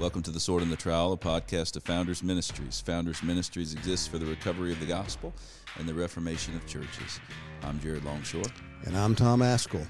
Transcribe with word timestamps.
Welcome 0.00 0.22
to 0.22 0.30
The 0.32 0.40
Sword 0.40 0.62
and 0.62 0.72
the 0.72 0.76
Trowel, 0.76 1.12
a 1.12 1.16
podcast 1.16 1.76
of 1.76 1.84
Founders 1.84 2.22
Ministries. 2.22 2.80
Founders 2.80 3.22
Ministries 3.22 3.72
exists 3.72 4.06
for 4.08 4.18
the 4.18 4.26
recovery 4.26 4.72
of 4.72 4.80
the 4.80 4.86
gospel 4.86 5.32
and 5.78 5.88
the 5.88 5.94
reformation 5.94 6.56
of 6.56 6.66
churches. 6.66 7.20
I'm 7.62 7.78
Jared 7.80 8.04
Longshore. 8.04 8.42
And 8.86 8.96
I'm 8.96 9.14
Tom 9.14 9.40
Ascol. 9.40 9.86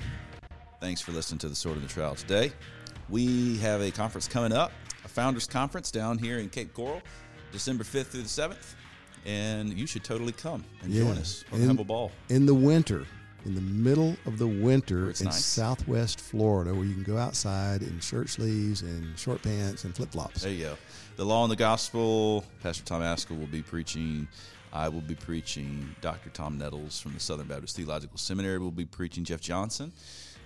Thanks 0.80 1.00
for 1.00 1.12
listening 1.12 1.38
to 1.38 1.48
The 1.48 1.54
Sword 1.54 1.76
and 1.78 1.84
the 1.84 1.92
Trowel 1.92 2.14
today. 2.16 2.52
We 3.08 3.56
have 3.58 3.80
a 3.80 3.90
conference 3.90 4.28
coming 4.28 4.52
up, 4.52 4.72
a 5.04 5.08
Founders 5.08 5.46
Conference 5.46 5.90
down 5.90 6.18
here 6.18 6.38
in 6.38 6.50
Cape 6.50 6.74
Coral, 6.74 7.00
December 7.50 7.82
5th 7.84 8.08
through 8.08 8.22
the 8.22 8.28
7th. 8.28 8.74
And 9.24 9.72
you 9.72 9.86
should 9.86 10.04
totally 10.04 10.32
come 10.32 10.64
and 10.82 10.92
Yeah. 10.92 11.04
join 11.04 11.16
us. 11.16 11.44
Have 11.50 11.78
a 11.78 11.84
ball. 11.84 12.12
In 12.28 12.44
the 12.44 12.54
winter, 12.54 13.06
in 13.44 13.54
the 13.54 13.60
middle 13.60 14.16
of 14.26 14.38
the 14.38 14.46
winter 14.46 15.10
in 15.10 15.24
nice. 15.26 15.44
southwest 15.44 16.20
Florida, 16.20 16.74
where 16.74 16.84
you 16.84 16.94
can 16.94 17.02
go 17.02 17.16
outside 17.18 17.82
in 17.82 18.00
shirt 18.00 18.28
sleeves 18.28 18.82
and 18.82 19.18
short 19.18 19.42
pants 19.42 19.84
and 19.84 19.94
flip 19.94 20.10
flops. 20.12 20.42
There 20.42 20.52
you 20.52 20.64
go. 20.64 20.76
The 21.16 21.24
Law 21.24 21.44
and 21.44 21.50
the 21.52 21.56
Gospel. 21.56 22.44
Pastor 22.62 22.84
Tom 22.84 23.02
Ascol 23.02 23.38
will 23.38 23.46
be 23.46 23.62
preaching. 23.62 24.26
I 24.72 24.88
will 24.88 25.00
be 25.02 25.14
preaching. 25.14 25.94
Dr. 26.00 26.30
Tom 26.30 26.58
Nettles 26.58 27.00
from 27.00 27.12
the 27.14 27.20
Southern 27.20 27.46
Baptist 27.46 27.76
Theological 27.76 28.18
Seminary 28.18 28.58
will 28.58 28.72
be 28.72 28.84
preaching. 28.84 29.22
Jeff 29.24 29.40
Johnson 29.40 29.92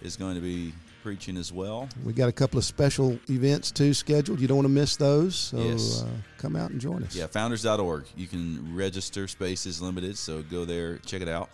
is 0.03 0.17
going 0.17 0.35
to 0.35 0.41
be 0.43 0.73
preaching 1.03 1.37
as 1.39 1.53
well. 1.53 1.89
We 2.05 2.13
got 2.13 2.29
a 2.29 2.33
couple 2.33 2.59
of 2.59 2.65
special 2.65 3.19
events 3.31 3.71
too 3.71 3.95
scheduled. 3.95 4.41
You 4.41 4.47
don't 4.49 4.59
want 4.59 4.67
to 4.67 4.73
miss 4.73 4.97
those, 4.97 5.35
so 5.37 5.57
Yes. 5.59 6.03
uh, 6.03 6.09
come 6.37 6.57
out 6.57 6.71
and 6.71 6.81
join 6.81 7.03
us. 7.05 7.15
Yeah, 7.17 7.27
founders.org. 7.27 8.05
You 8.17 8.27
can 8.27 8.77
register. 8.77 9.27
Space 9.29 9.65
is 9.65 9.81
limited, 9.81 10.19
so 10.19 10.43
go 10.43 10.65
there, 10.67 10.99
check 10.99 11.23
it 11.23 11.29
out. 11.29 11.49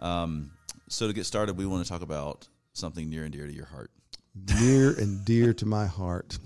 Um, 0.00 0.50
so 0.90 1.06
to 1.06 1.12
get 1.12 1.24
started, 1.24 1.56
we 1.56 1.66
want 1.66 1.84
to 1.84 1.88
talk 1.88 2.02
about 2.02 2.48
something 2.72 3.08
near 3.08 3.22
and 3.24 3.32
dear 3.32 3.46
to 3.46 3.52
your 3.52 3.66
heart. 3.66 3.90
near 4.60 4.90
and 4.98 5.24
dear 5.24 5.54
to 5.54 5.66
my 5.66 5.86
heart. 5.86 6.38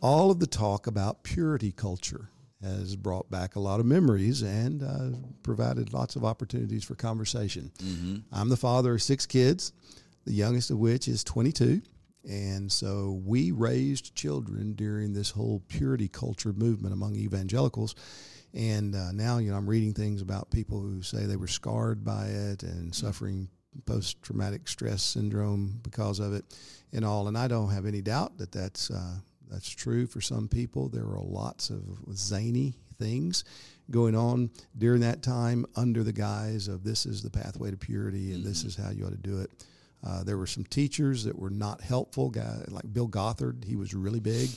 All 0.00 0.30
of 0.30 0.38
the 0.40 0.46
talk 0.46 0.86
about 0.86 1.22
purity 1.24 1.72
culture 1.72 2.28
has 2.62 2.94
brought 2.94 3.28
back 3.30 3.56
a 3.56 3.60
lot 3.60 3.80
of 3.80 3.86
memories 3.86 4.42
and 4.42 4.82
uh, 4.82 5.16
provided 5.42 5.92
lots 5.92 6.14
of 6.16 6.24
opportunities 6.24 6.84
for 6.84 6.94
conversation. 6.94 7.72
I'm 8.32 8.48
the 8.48 8.56
father 8.56 8.94
of 8.94 9.02
six 9.02 9.26
kids, 9.26 9.72
the 10.24 10.32
youngest 10.32 10.70
of 10.70 10.78
which 10.78 11.08
is 11.08 11.24
22. 11.24 11.82
And 12.28 12.70
so 12.70 13.20
we 13.24 13.50
raised 13.50 14.14
children 14.14 14.74
during 14.74 15.12
this 15.12 15.30
whole 15.30 15.60
purity 15.66 16.06
culture 16.06 16.52
movement 16.52 16.94
among 16.94 17.16
evangelicals. 17.16 17.96
And 18.54 18.94
uh, 18.94 19.10
now, 19.12 19.38
you 19.38 19.50
know, 19.50 19.56
I'm 19.56 19.68
reading 19.68 19.92
things 19.92 20.22
about 20.22 20.50
people 20.50 20.80
who 20.80 21.02
say 21.02 21.24
they 21.24 21.36
were 21.36 21.48
scarred 21.48 22.04
by 22.04 22.26
it 22.26 22.62
and 22.62 22.94
suffering 22.94 23.48
post 23.86 24.22
traumatic 24.22 24.68
stress 24.68 25.02
syndrome 25.02 25.80
because 25.82 26.18
of 26.18 26.34
it 26.34 26.44
and 26.92 27.04
all. 27.04 27.28
And 27.28 27.36
I 27.36 27.48
don't 27.48 27.70
have 27.70 27.86
any 27.86 28.00
doubt 28.00 28.38
that 28.38 28.52
that's, 28.52 28.90
uh, 28.90 29.16
that's 29.50 29.68
true 29.68 30.06
for 30.06 30.20
some 30.20 30.48
people. 30.48 30.88
There 30.88 31.04
are 31.04 31.20
lots 31.20 31.70
of 31.70 31.82
zany 32.14 32.74
things 32.98 33.44
going 33.90 34.14
on 34.14 34.50
during 34.78 35.00
that 35.00 35.22
time 35.22 35.66
under 35.76 36.02
the 36.02 36.12
guise 36.12 36.68
of 36.68 36.84
this 36.84 37.04
is 37.04 37.22
the 37.22 37.30
pathway 37.30 37.70
to 37.70 37.76
purity 37.76 38.32
and 38.32 38.44
this 38.44 38.64
is 38.64 38.76
how 38.76 38.90
you 38.90 39.04
ought 39.04 39.10
to 39.10 39.16
do 39.16 39.40
it. 39.40 39.50
Uh, 40.04 40.24
there 40.24 40.36
were 40.36 40.46
some 40.46 40.64
teachers 40.64 41.24
that 41.24 41.38
were 41.38 41.50
not 41.50 41.80
helpful. 41.80 42.28
Guy 42.28 42.64
like 42.68 42.92
Bill 42.92 43.06
Gothard, 43.06 43.64
he 43.64 43.76
was 43.76 43.94
really 43.94 44.20
big 44.20 44.50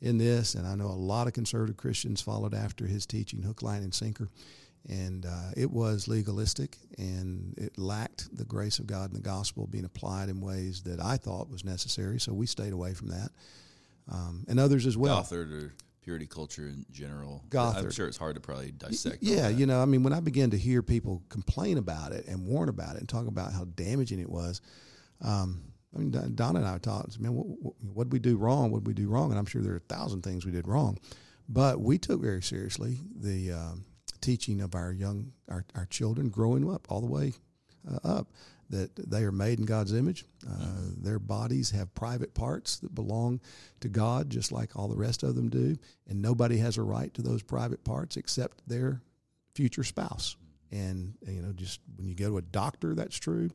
in 0.00 0.18
this, 0.18 0.54
and 0.54 0.66
I 0.66 0.74
know 0.74 0.86
a 0.86 0.88
lot 0.88 1.26
of 1.26 1.32
conservative 1.32 1.76
Christians 1.76 2.20
followed 2.20 2.54
after 2.54 2.86
his 2.86 3.06
teaching, 3.06 3.42
hook, 3.42 3.62
line, 3.62 3.82
and 3.82 3.94
sinker. 3.94 4.28
And 4.86 5.24
uh, 5.24 5.50
it 5.56 5.70
was 5.70 6.08
legalistic, 6.08 6.76
and 6.98 7.54
it 7.56 7.78
lacked 7.78 8.36
the 8.36 8.44
grace 8.44 8.78
of 8.78 8.86
God 8.86 9.10
and 9.10 9.16
the 9.16 9.22
gospel 9.22 9.66
being 9.66 9.86
applied 9.86 10.28
in 10.28 10.42
ways 10.42 10.82
that 10.82 11.00
I 11.00 11.16
thought 11.16 11.48
was 11.48 11.64
necessary. 11.64 12.20
So 12.20 12.34
we 12.34 12.46
stayed 12.46 12.74
away 12.74 12.92
from 12.92 13.08
that, 13.08 13.30
um, 14.12 14.44
and 14.46 14.60
others 14.60 14.84
as 14.84 14.94
well. 14.94 15.22
Gothard 15.22 15.52
or 15.52 15.74
purity 16.02 16.26
culture 16.26 16.66
in 16.66 16.84
general. 16.92 17.42
Gothard. 17.48 17.84
I'm 17.84 17.90
sure 17.92 18.06
it's 18.06 18.18
hard 18.18 18.34
to 18.34 18.42
probably 18.42 18.72
dissect. 18.72 19.22
Yeah, 19.22 19.48
you 19.48 19.64
know, 19.64 19.80
I 19.80 19.86
mean, 19.86 20.02
when 20.02 20.12
I 20.12 20.20
began 20.20 20.50
to 20.50 20.58
hear 20.58 20.82
people 20.82 21.22
complain 21.30 21.78
about 21.78 22.12
it 22.12 22.26
and 22.26 22.46
warn 22.46 22.68
about 22.68 22.96
it 22.96 23.00
and 23.00 23.08
talk 23.08 23.26
about 23.26 23.54
how 23.54 23.64
damaging 23.64 24.20
it 24.20 24.28
was, 24.28 24.60
um, 25.22 25.62
I 25.94 25.98
mean, 25.98 26.10
Don- 26.10 26.34
Donna 26.34 26.58
and 26.58 26.68
I 26.68 26.76
talked, 26.76 27.18
man, 27.18 27.32
what, 27.32 27.46
what, 27.46 27.74
what 27.80 28.04
did 28.04 28.12
we 28.12 28.18
do 28.18 28.36
wrong? 28.36 28.70
What 28.70 28.84
did 28.84 28.88
we 28.88 28.94
do 28.94 29.08
wrong? 29.08 29.30
And 29.30 29.38
I'm 29.38 29.46
sure 29.46 29.62
there 29.62 29.72
are 29.72 29.76
a 29.76 29.80
thousand 29.80 30.22
things 30.22 30.44
we 30.44 30.52
did 30.52 30.68
wrong, 30.68 30.98
but 31.48 31.80
we 31.80 31.96
took 31.96 32.20
very 32.20 32.42
seriously 32.42 32.98
the 33.16 33.52
um, 33.52 33.84
teaching 34.24 34.62
of 34.62 34.74
our 34.74 34.92
young, 34.92 35.32
our, 35.50 35.64
our 35.74 35.86
children 35.86 36.30
growing 36.30 36.72
up 36.72 36.86
all 36.90 37.00
the 37.00 37.06
way 37.06 37.34
uh, 37.90 37.98
up 38.18 38.28
that 38.70 38.90
they 38.96 39.22
are 39.22 39.32
made 39.32 39.58
in 39.58 39.66
God's 39.66 39.92
image. 39.92 40.24
Uh, 40.48 40.94
Their 40.96 41.18
bodies 41.18 41.70
have 41.72 41.94
private 41.94 42.32
parts 42.32 42.78
that 42.78 42.94
belong 42.94 43.40
to 43.80 43.88
God, 43.88 44.30
just 44.30 44.50
like 44.50 44.74
all 44.74 44.88
the 44.88 44.96
rest 44.96 45.22
of 45.22 45.36
them 45.36 45.50
do. 45.50 45.76
And 46.08 46.22
nobody 46.22 46.56
has 46.58 46.78
a 46.78 46.82
right 46.82 47.12
to 47.14 47.22
those 47.22 47.42
private 47.42 47.84
parts 47.84 48.16
except 48.16 48.66
their 48.66 49.02
future 49.54 49.84
spouse. 49.84 50.36
And 50.72 51.14
you 51.26 51.42
know, 51.42 51.52
just 51.52 51.80
when 51.96 52.08
you 52.08 52.14
go 52.14 52.30
to 52.30 52.38
a 52.38 52.42
doctor, 52.42 52.94
that's 52.94 53.18
true. 53.18 53.50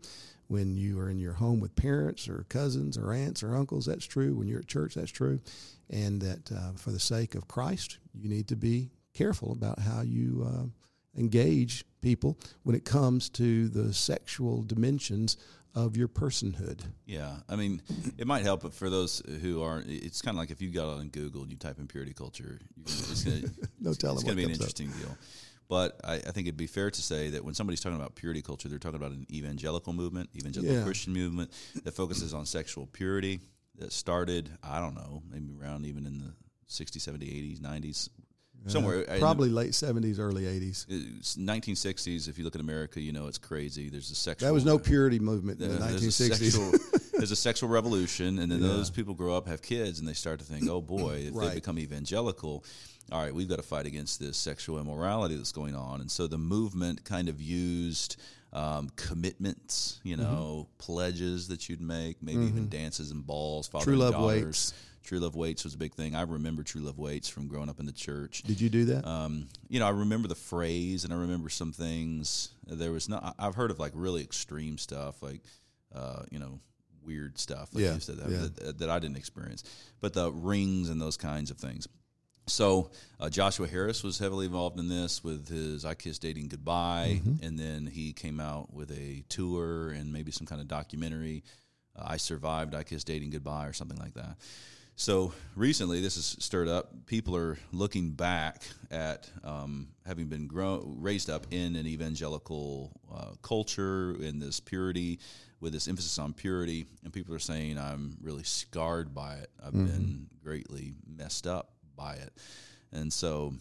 When 0.47 0.77
you 0.77 0.99
are 0.99 1.09
in 1.09 1.19
your 1.19 1.33
home 1.33 1.59
with 1.59 1.75
parents 1.75 2.29
or 2.29 2.45
cousins 2.49 2.97
or 2.97 3.11
aunts 3.11 3.41
or 3.41 3.55
uncles, 3.55 3.85
that's 3.87 4.05
true. 4.05 4.35
When 4.35 4.47
you're 4.47 4.59
at 4.59 4.67
church, 4.67 4.93
that's 4.93 5.11
true. 5.11 5.39
And 5.89 6.21
that 6.21 6.51
uh, 6.51 6.73
for 6.75 6.91
the 6.91 6.99
sake 6.99 7.33
of 7.35 7.47
Christ, 7.47 7.97
you 8.13 8.29
need 8.29 8.47
to 8.47 8.55
be 8.55 8.91
careful 9.13 9.51
about 9.51 9.79
how 9.79 10.01
you 10.01 10.45
uh, 10.47 10.65
engage 11.17 11.85
people 12.01 12.37
when 12.63 12.75
it 12.75 12.85
comes 12.85 13.29
to 13.29 13.67
the 13.69 13.93
sexual 13.93 14.61
dimensions 14.63 15.37
of 15.75 15.95
your 15.95 16.07
personhood. 16.07 16.79
Yeah, 17.05 17.37
I 17.47 17.55
mean, 17.55 17.81
it 18.17 18.25
might 18.25 18.41
help, 18.43 18.63
but 18.63 18.73
for 18.73 18.89
those 18.89 19.21
who 19.41 19.61
aren't, 19.61 19.87
it's 19.89 20.21
kind 20.21 20.35
of 20.35 20.39
like 20.39 20.49
if 20.51 20.61
you 20.61 20.69
got 20.71 20.87
on 20.97 21.09
Google 21.09 21.43
and 21.43 21.51
you 21.51 21.57
type 21.57 21.77
in 21.79 21.87
purity 21.87 22.13
culture, 22.13 22.59
you're 22.75 22.85
gonna, 22.85 22.97
it's 23.11 23.23
going 23.23 23.41
No 23.79 23.93
telling 23.93 24.15
it's 24.17 24.23
going 24.23 24.35
to 24.35 24.35
be 24.35 24.43
an 24.43 24.49
comes 24.57 24.61
up. 24.61 24.79
interesting 24.79 24.89
deal. 24.99 25.15
But 25.67 25.99
I, 26.03 26.15
I 26.15 26.19
think 26.31 26.47
it'd 26.47 26.57
be 26.57 26.65
fair 26.65 26.89
to 26.89 27.01
say 27.01 27.29
that 27.29 27.45
when 27.45 27.53
somebody's 27.53 27.81
talking 27.81 27.97
about 27.99 28.15
purity 28.15 28.41
culture, 28.41 28.67
they're 28.67 28.79
talking 28.79 28.95
about 28.95 29.11
an 29.11 29.27
evangelical 29.31 29.93
movement, 29.93 30.29
evangelical 30.35 30.75
Yeah. 30.77 30.83
Christian 30.83 31.13
movement 31.13 31.51
that 31.83 31.91
focuses 31.93 32.33
on 32.33 32.45
sexual 32.47 32.87
purity. 32.87 33.39
That 33.75 33.93
started, 33.93 34.49
I 34.63 34.79
don't 34.79 34.95
know, 34.95 35.21
maybe 35.31 35.51
around 35.53 35.85
even 35.85 36.05
in 36.07 36.17
the 36.17 36.33
60s, 36.67 37.07
70s, 37.07 37.59
80s, 37.59 37.59
90s, 37.61 38.09
somewhere. 38.67 39.05
the- 39.05 39.19
Probably 39.19 39.49
late 39.49 39.71
70s, 39.71 40.19
early 40.19 40.43
80s. 40.43 40.85
1960s. 41.37 42.27
If 42.27 42.37
you 42.37 42.43
look 42.43 42.55
at 42.55 42.61
America, 42.61 42.99
you 43.01 43.11
know 43.11 43.27
it's 43.27 43.37
crazy. 43.37 43.89
There's 43.89 44.11
a 44.11 44.15
sexual. 44.15 44.47
That 44.47 44.53
was 44.53 44.65
no 44.65 44.77
purity 44.79 45.19
movement 45.19 45.61
in 45.61 45.69
the 45.69 45.75
Uh, 45.83 45.87
there's 45.87 46.03
a 46.19 46.23
1960s. 46.23 46.51
sexual, 46.51 46.71
there's 47.17 47.31
a 47.31 47.35
sexual 47.35 47.69
revolution, 47.69 48.39
and 48.39 48.51
then 48.51 48.61
Yeah. 48.61 48.67
those 48.67 48.89
people 48.89 49.13
grow 49.13 49.35
up, 49.35 49.47
have 49.47 49.61
kids, 49.61 49.99
and 49.99 50.07
they 50.07 50.13
start 50.13 50.39
to 50.39 50.45
think, 50.45 50.67
"Oh 50.67 50.81
boy, 50.81 51.25
if 51.27 51.35
Right. 51.35 51.49
they 51.49 51.55
become 51.55 51.79
evangelical, 51.79 52.63
all 53.11 53.21
right, 53.23 53.33
we've 53.33 53.49
got 53.49 53.57
to 53.57 53.63
fight 53.63 53.85
against 53.85 54.19
this 54.19 54.37
sexual 54.37 54.79
immorality 54.79 55.35
that's 55.35 55.51
going 55.51 55.75
on." 55.75 56.01
And 56.01 56.11
so 56.11 56.27
the 56.27 56.37
movement 56.37 57.03
kind 57.03 57.29
of 57.29 57.41
used 57.41 58.17
um, 58.51 58.89
commitments, 58.95 59.99
you 60.03 60.15
Mm-hmm. 60.17 60.23
know, 60.25 60.67
pledges 60.79 61.49
that 61.49 61.69
you'd 61.69 61.81
make, 61.81 62.23
maybe 62.23 62.45
even 62.45 62.67
dances 62.67 63.11
and 63.11 63.23
balls. 63.23 63.67
Father 63.67 63.83
True 63.83 63.93
and 63.93 63.99
love 64.01 64.13
daughters. 64.13 64.43
waits. 64.45 64.73
True 65.03 65.19
love 65.19 65.35
waits 65.35 65.63
was 65.63 65.73
a 65.73 65.77
big 65.77 65.93
thing. 65.93 66.15
I 66.15 66.21
remember 66.21 66.61
true 66.63 66.81
love 66.81 66.97
waits 66.99 67.27
from 67.29 67.47
growing 67.47 67.69
up 67.69 67.79
in 67.79 67.85
the 67.85 67.91
church. 67.91 68.43
Did 68.43 68.59
you 68.61 68.69
do 68.69 68.85
that? 68.85 69.07
Um, 69.07 69.47
you 69.69 69.79
know, 69.79 69.87
I 69.87 69.91
remember 69.91 70.27
the 70.27 70.35
phrase, 70.35 71.03
and 71.05 71.13
I 71.13 71.17
remember 71.17 71.49
some 71.49 71.71
things. 71.71 72.49
There 72.67 72.91
was 72.91 73.09
not. 73.09 73.35
I've 73.39 73.55
heard 73.55 73.71
of 73.71 73.79
like 73.79 73.93
really 73.95 74.21
extreme 74.21 74.77
stuff, 74.77 75.21
like 75.23 75.41
uh, 75.95 76.23
you 76.29 76.37
know, 76.39 76.59
weird 77.03 77.37
stuff. 77.39 77.69
Like 77.73 77.83
Yeah, 77.83 77.93
you 77.95 77.99
said 77.99 78.17
that, 78.17 78.29
yeah. 78.29 78.47
that 78.65 78.77
that 78.79 78.89
I 78.89 78.99
didn't 78.99 79.17
experience, 79.17 79.63
but 80.01 80.13
the 80.13 80.31
rings 80.31 80.89
and 80.89 81.01
those 81.01 81.17
kinds 81.17 81.49
of 81.49 81.57
things. 81.57 81.87
So 82.47 82.89
uh, 83.19 83.29
Joshua 83.29 83.67
Harris 83.67 84.03
was 84.03 84.17
heavily 84.17 84.47
involved 84.47 84.79
in 84.79 84.89
this 84.89 85.23
with 85.23 85.47
his 85.49 85.85
"I 85.85 85.93
Kiss 85.93 86.17
Dating 86.19 86.47
Goodbye," 86.49 87.21
Mm-hmm. 87.23 87.45
and 87.45 87.57
then 87.59 87.85
he 87.87 88.11
came 88.13 88.39
out 88.39 88.73
with 88.73 88.91
a 88.91 89.23
tour 89.29 89.91
and 89.91 90.11
maybe 90.11 90.31
some 90.31 90.47
kind 90.47 90.59
of 90.59 90.67
documentary. 90.67 91.43
Uh, 91.95 92.03
I 92.07 92.17
survived. 92.17 92.73
I 92.75 92.83
Kiss 92.83 93.03
dating 93.03 93.29
goodbye, 93.31 93.65
or 93.67 93.73
something 93.73 93.97
like 93.97 94.13
that. 94.15 94.37
So 94.99 95.31
recently, 95.55 96.01
this 96.01 96.15
has 96.15 96.35
stirred 96.39 96.67
up. 96.67 97.05
People 97.05 97.33
are 97.37 97.57
looking 97.71 98.11
back 98.11 98.63
at 98.91 99.31
um, 99.45 99.87
having 100.05 100.27
been 100.27 100.45
grown, 100.45 100.97
raised 100.99 101.29
up 101.29 101.47
in 101.51 101.77
an 101.77 101.87
evangelical 101.87 102.91
uh, 103.09 103.31
culture, 103.41 104.17
in 104.21 104.39
this 104.39 104.59
purity, 104.59 105.19
with 105.61 105.71
this 105.71 105.87
emphasis 105.87 106.19
on 106.19 106.33
purity, 106.33 106.85
and 107.05 107.13
people 107.13 107.33
are 107.33 107.39
saying, 107.39 107.77
"I'm 107.77 108.17
really 108.21 108.43
scarred 108.43 109.15
by 109.15 109.35
it. 109.35 109.49
I've 109.65 109.71
been 109.71 110.27
greatly 110.43 110.91
messed 111.07 111.47
up 111.47 111.71
by 111.95 112.15
it," 112.15 112.33
and 112.91 113.11
so, 113.11 113.53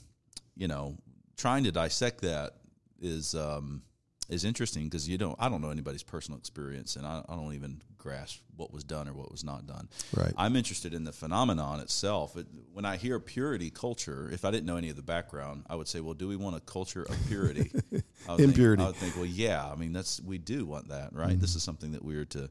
you 0.56 0.66
know, 0.66 0.96
trying 1.36 1.62
to 1.64 1.70
dissect 1.70 2.22
that 2.22 2.54
is 3.00 3.36
um, 3.36 3.82
is 4.28 4.44
interesting 4.44 4.84
because 4.84 5.08
you 5.08 5.18
don't. 5.18 5.36
I 5.38 5.48
don't 5.48 5.62
know 5.62 5.70
anybody's 5.70 6.02
personal 6.02 6.38
experience, 6.38 6.96
and 6.96 7.06
I, 7.06 7.22
I 7.28 7.34
don't 7.34 7.54
even 7.54 7.82
grasp 7.96 8.40
what 8.56 8.72
was 8.72 8.84
done 8.84 9.08
or 9.08 9.12
what 9.12 9.30
was 9.30 9.44
not 9.44 9.66
done. 9.66 9.88
Right. 10.16 10.32
I'm 10.36 10.56
interested 10.56 10.94
in 10.94 11.04
the 11.04 11.12
phenomenon 11.12 11.80
itself. 11.80 12.36
It, 12.36 12.46
when 12.72 12.84
I 12.84 12.96
hear 12.96 13.18
purity 13.18 13.70
culture, 13.70 14.28
if 14.32 14.44
I 14.44 14.50
didn't 14.50 14.66
know 14.66 14.76
any 14.76 14.90
of 14.90 14.96
the 14.96 15.02
background, 15.02 15.64
I 15.68 15.76
would 15.76 15.88
say, 15.88 16.00
well, 16.00 16.14
do 16.14 16.28
we 16.28 16.36
want 16.36 16.56
a 16.56 16.60
culture 16.60 17.02
of 17.02 17.16
purity? 17.26 17.70
I 18.28 18.32
would 18.32 18.40
Impurity. 18.40 18.80
Think, 18.82 18.86
I 18.86 18.86
would 18.86 18.96
think, 18.96 19.16
well, 19.16 19.26
yeah. 19.26 19.66
I 19.66 19.74
mean, 19.76 19.92
that's 19.92 20.20
we 20.20 20.38
do 20.38 20.66
want 20.66 20.88
that, 20.88 21.12
right? 21.12 21.38
This 21.38 21.54
is 21.54 21.62
something 21.62 21.92
that 21.92 22.04
we're 22.04 22.24
to 22.26 22.50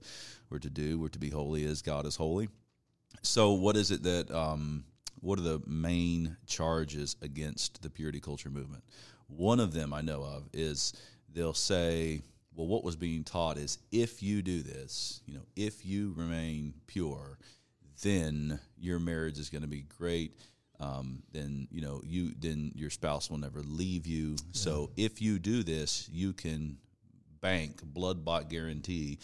we're 0.50 0.60
to 0.60 0.70
do. 0.70 1.00
We're 1.00 1.10
to 1.10 1.20
be 1.20 1.30
holy 1.30 1.66
as 1.66 1.82
God 1.82 2.06
is 2.06 2.16
holy. 2.16 2.50
So, 3.22 3.54
what 3.54 3.78
is 3.78 3.92
it 3.92 4.04
that 4.04 4.32
um, 4.32 4.86
what 5.22 5.40
are 5.40 5.44
the 5.44 5.62
main 5.66 6.38
charges 6.46 7.16
against 7.22 7.82
the 7.82 7.90
purity 7.90 8.20
culture 8.20 8.50
movement? 8.50 8.84
One 9.28 9.60
of 9.60 9.74
them 9.74 9.94
I 9.94 10.02
know 10.02 10.24
of 10.24 10.50
is 10.54 10.94
they'll 11.38 11.54
say, 11.54 12.22
well, 12.56 12.68
what 12.68 12.84
was 12.84 12.96
being 12.96 13.24
taught 13.24 13.58
is 13.58 13.78
if 13.92 14.24
you 14.24 14.42
do 14.42 14.64
this, 14.64 15.22
you 15.28 15.36
know, 15.36 15.44
if 15.56 15.86
you 15.86 16.14
remain 16.18 16.74
pure, 16.88 17.38
then 18.02 18.60
your 18.78 19.00
marriage 19.00 19.38
is 19.38 19.50
going 19.50 19.62
to 19.62 19.68
be 19.68 19.84
great. 19.98 20.32
Um, 20.80 21.24
then 21.32 21.68
you 21.72 21.82
know 21.82 22.02
you 22.06 22.34
then 22.38 22.72
your 22.76 22.92
spouse 22.92 23.32
will 23.32 23.40
never 23.40 23.62
leave 23.62 24.06
you. 24.06 24.32
Yeah. 24.32 24.36
So 24.52 24.92
if 24.96 25.22
you 25.22 25.40
do 25.40 25.64
this, 25.64 26.08
you 26.12 26.34
can 26.34 26.78
bank 27.42 27.82
blood 27.84 28.24
bought 28.24 28.50
guarantee 28.50 29.18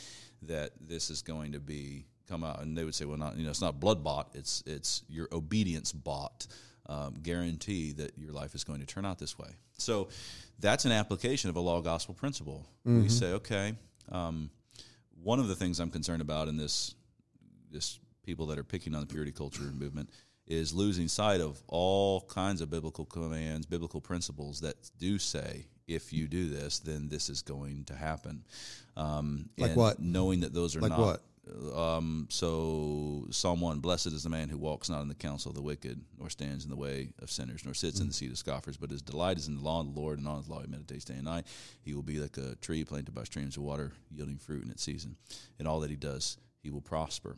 that 0.43 0.71
this 0.81 1.11
is 1.11 1.21
going 1.21 1.51
to 1.51 1.59
be 1.59 2.05
come 2.27 2.43
out. 2.43 2.61
And 2.61 2.75
they 2.75 2.83
would 2.83 2.95
say, 2.95 3.05
well, 3.05 3.17
not 3.17 3.37
you 3.37 3.43
know, 3.43 3.51
it's 3.51 3.61
not 3.61 3.79
blood 3.79 4.03
bought. 4.03 4.29
It's 4.33 4.63
it's 4.65 5.03
your 5.07 5.27
obedience 5.31 5.91
bought. 5.91 6.47
Um, 6.85 7.15
guarantee 7.23 7.93
that 7.93 8.17
your 8.17 8.33
life 8.33 8.55
is 8.55 8.65
going 8.65 8.81
to 8.81 8.85
turn 8.85 9.05
out 9.05 9.17
this 9.17 9.39
way. 9.39 9.47
So 9.77 10.09
that's 10.59 10.83
an 10.83 10.91
application 10.91 11.49
of 11.49 11.55
a 11.55 11.61
law 11.61 11.79
gospel 11.79 12.13
principle. 12.13 12.67
Mm-hmm. 12.85 13.03
We 13.03 13.09
say, 13.09 13.27
okay, 13.33 13.75
um, 14.11 14.49
one 15.23 15.39
of 15.39 15.47
the 15.47 15.55
things 15.55 15.79
I'm 15.79 15.89
concerned 15.89 16.21
about 16.21 16.49
in 16.49 16.57
this 16.57 16.93
this 17.71 17.99
people 18.25 18.47
that 18.47 18.59
are 18.59 18.63
picking 18.63 18.93
on 18.95 19.01
the 19.01 19.07
purity 19.07 19.31
culture 19.31 19.63
movement 19.63 20.09
is 20.45 20.73
losing 20.73 21.07
sight 21.07 21.41
of 21.41 21.61
all 21.67 22.21
kinds 22.21 22.61
of 22.61 22.69
biblical 22.69 23.05
commands, 23.05 23.65
biblical 23.65 24.01
principles 24.01 24.59
that 24.61 24.75
do 24.99 25.17
say 25.17 25.65
if 25.87 26.13
you 26.13 26.27
do 26.27 26.49
this, 26.49 26.79
then 26.79 27.09
this 27.09 27.29
is 27.29 27.41
going 27.41 27.85
to 27.85 27.95
happen. 27.95 28.43
Um, 28.95 29.49
like 29.57 29.75
what? 29.75 29.99
Knowing 29.99 30.41
that 30.41 30.53
those 30.53 30.75
are 30.75 30.81
like 30.81 30.91
not. 30.91 30.99
What? 30.99 31.21
Um, 31.75 32.27
so 32.29 33.27
Psalm 33.31 33.59
one: 33.59 33.79
Blessed 33.79 34.07
is 34.07 34.23
the 34.23 34.29
man 34.29 34.47
who 34.47 34.57
walks 34.57 34.89
not 34.89 35.01
in 35.01 35.09
the 35.09 35.15
counsel 35.15 35.49
of 35.49 35.55
the 35.55 35.61
wicked, 35.61 35.99
nor 36.17 36.29
stands 36.29 36.63
in 36.63 36.69
the 36.69 36.77
way 36.77 37.09
of 37.19 37.29
sinners, 37.29 37.65
nor 37.65 37.73
sits 37.73 37.95
mm-hmm. 37.95 38.03
in 38.03 38.07
the 38.07 38.13
seat 38.13 38.31
of 38.31 38.37
scoffers. 38.37 38.77
But 38.77 38.91
his 38.91 39.01
delight 39.01 39.37
is 39.37 39.47
in 39.47 39.57
the 39.57 39.63
law 39.63 39.81
of 39.81 39.93
the 39.93 39.99
Lord, 39.99 40.19
and 40.19 40.27
on 40.27 40.37
his 40.37 40.47
law 40.47 40.61
he 40.61 40.67
meditates 40.67 41.03
day 41.03 41.15
and 41.15 41.25
night. 41.25 41.45
He 41.81 41.93
will 41.93 42.03
be 42.03 42.19
like 42.19 42.37
a 42.37 42.55
tree 42.55 42.85
planted 42.85 43.13
by 43.13 43.25
streams 43.25 43.57
of 43.57 43.63
water, 43.63 43.91
yielding 44.09 44.37
fruit 44.37 44.63
in 44.63 44.71
its 44.71 44.83
season. 44.83 45.17
In 45.59 45.67
all 45.67 45.81
that 45.81 45.89
he 45.89 45.97
does, 45.97 46.37
he 46.61 46.69
will 46.69 46.81
prosper. 46.81 47.35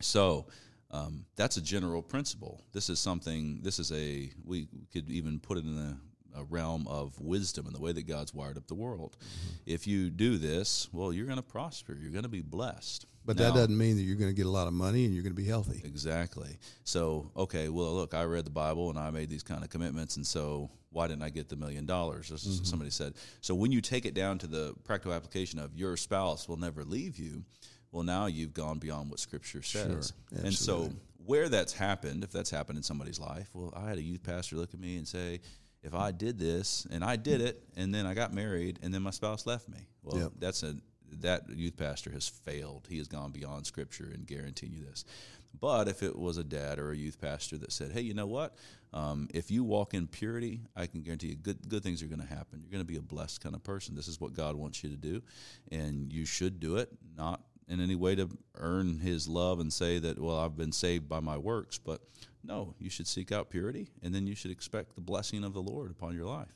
So 0.00 0.46
um, 0.90 1.24
that's 1.36 1.56
a 1.56 1.62
general 1.62 2.02
principle. 2.02 2.62
This 2.72 2.90
is 2.90 2.98
something. 2.98 3.60
This 3.62 3.78
is 3.78 3.90
a. 3.90 4.30
We 4.44 4.68
could 4.92 5.08
even 5.08 5.40
put 5.40 5.56
it 5.56 5.64
in 5.64 5.78
a, 5.78 6.40
a 6.40 6.44
realm 6.44 6.86
of 6.88 7.18
wisdom 7.18 7.64
and 7.64 7.74
the 7.74 7.80
way 7.80 7.92
that 7.92 8.06
God's 8.06 8.34
wired 8.34 8.58
up 8.58 8.66
the 8.66 8.74
world. 8.74 9.16
Mm-hmm. 9.18 9.54
If 9.64 9.86
you 9.86 10.10
do 10.10 10.36
this, 10.36 10.88
well, 10.92 11.10
you're 11.10 11.26
going 11.26 11.36
to 11.36 11.42
prosper. 11.42 11.96
You're 11.98 12.12
going 12.12 12.24
to 12.24 12.28
be 12.28 12.42
blessed. 12.42 13.06
But 13.30 13.44
that 13.44 13.54
doesn't 13.54 13.76
mean 13.78 13.96
that 13.96 14.02
you're 14.02 14.16
going 14.16 14.30
to 14.30 14.36
get 14.36 14.46
a 14.46 14.50
lot 14.50 14.66
of 14.66 14.72
money 14.72 15.04
and 15.04 15.14
you're 15.14 15.22
going 15.22 15.34
to 15.34 15.40
be 15.40 15.46
healthy. 15.46 15.80
Exactly. 15.84 16.58
So, 16.84 17.30
okay, 17.36 17.68
well, 17.68 17.94
look, 17.94 18.12
I 18.12 18.24
read 18.24 18.44
the 18.44 18.50
Bible 18.50 18.90
and 18.90 18.98
I 18.98 19.10
made 19.10 19.30
these 19.30 19.42
kind 19.42 19.62
of 19.62 19.70
commitments, 19.70 20.16
and 20.16 20.26
so 20.26 20.70
why 20.90 21.06
didn't 21.06 21.22
I 21.22 21.30
get 21.30 21.48
the 21.48 21.56
million 21.56 21.86
dollars? 21.86 22.30
Mm-hmm. 22.30 22.64
Somebody 22.64 22.90
said. 22.90 23.14
So 23.40 23.54
when 23.54 23.70
you 23.70 23.80
take 23.80 24.04
it 24.04 24.14
down 24.14 24.38
to 24.38 24.46
the 24.46 24.74
practical 24.84 25.12
application 25.12 25.60
of 25.60 25.76
your 25.76 25.96
spouse 25.96 26.48
will 26.48 26.56
never 26.56 26.84
leave 26.84 27.18
you, 27.18 27.44
well, 27.92 28.02
now 28.02 28.26
you've 28.26 28.54
gone 28.54 28.78
beyond 28.78 29.10
what 29.10 29.20
Scripture 29.20 29.62
says. 29.62 30.12
Sure, 30.32 30.44
and 30.44 30.52
so, 30.52 30.90
where 31.24 31.48
that's 31.48 31.72
happened, 31.72 32.24
if 32.24 32.32
that's 32.32 32.50
happened 32.50 32.78
in 32.78 32.82
somebody's 32.82 33.20
life, 33.20 33.48
well, 33.52 33.72
I 33.76 33.88
had 33.88 33.98
a 33.98 34.02
youth 34.02 34.22
pastor 34.22 34.56
look 34.56 34.74
at 34.74 34.80
me 34.80 34.96
and 34.96 35.06
say, 35.06 35.40
if 35.82 35.94
I 35.94 36.10
did 36.10 36.38
this 36.38 36.86
and 36.90 37.04
I 37.04 37.16
did 37.16 37.40
it, 37.40 37.62
and 37.76 37.94
then 37.94 38.06
I 38.06 38.14
got 38.14 38.34
married, 38.34 38.78
and 38.82 38.92
then 38.92 39.02
my 39.02 39.10
spouse 39.10 39.46
left 39.46 39.68
me, 39.68 39.78
well, 40.02 40.18
yep. 40.18 40.32
that's 40.38 40.62
a 40.62 40.74
that 41.20 41.48
youth 41.50 41.76
pastor 41.76 42.10
has 42.10 42.28
failed. 42.28 42.86
He 42.88 42.98
has 42.98 43.08
gone 43.08 43.32
beyond 43.32 43.66
Scripture 43.66 44.10
and 44.12 44.26
guarantee 44.26 44.68
you 44.68 44.84
this. 44.84 45.04
But 45.58 45.88
if 45.88 46.02
it 46.02 46.16
was 46.16 46.36
a 46.36 46.44
dad 46.44 46.78
or 46.78 46.92
a 46.92 46.96
youth 46.96 47.20
pastor 47.20 47.58
that 47.58 47.72
said, 47.72 47.90
"Hey, 47.92 48.02
you 48.02 48.14
know 48.14 48.26
what? 48.26 48.54
Um, 48.92 49.28
if 49.34 49.50
you 49.50 49.64
walk 49.64 49.94
in 49.94 50.06
purity, 50.06 50.60
I 50.76 50.86
can 50.86 51.02
guarantee 51.02 51.28
you 51.28 51.36
good 51.36 51.68
good 51.68 51.82
things 51.82 52.02
are 52.02 52.06
going 52.06 52.20
to 52.20 52.26
happen. 52.26 52.60
You're 52.62 52.70
going 52.70 52.84
to 52.84 52.92
be 52.92 52.98
a 52.98 53.02
blessed 53.02 53.40
kind 53.40 53.54
of 53.54 53.64
person. 53.64 53.94
This 53.94 54.08
is 54.08 54.20
what 54.20 54.32
God 54.32 54.54
wants 54.54 54.84
you 54.84 54.90
to 54.90 54.96
do, 54.96 55.22
and 55.70 56.12
you 56.12 56.24
should 56.24 56.60
do 56.60 56.76
it. 56.76 56.90
Not 57.16 57.42
in 57.70 57.80
any 57.80 57.94
way 57.94 58.16
to 58.16 58.28
earn 58.56 58.98
his 58.98 59.28
love 59.28 59.60
and 59.60 59.72
say 59.72 60.00
that, 60.00 60.18
well, 60.18 60.38
I've 60.38 60.56
been 60.56 60.72
saved 60.72 61.08
by 61.08 61.20
my 61.20 61.38
works. 61.38 61.78
But 61.78 62.00
no, 62.42 62.74
you 62.78 62.90
should 62.90 63.06
seek 63.06 63.30
out 63.30 63.48
purity 63.48 63.88
and 64.02 64.12
then 64.12 64.26
you 64.26 64.34
should 64.34 64.50
expect 64.50 64.96
the 64.96 65.00
blessing 65.00 65.44
of 65.44 65.54
the 65.54 65.62
Lord 65.62 65.90
upon 65.90 66.14
your 66.14 66.26
life. 66.26 66.52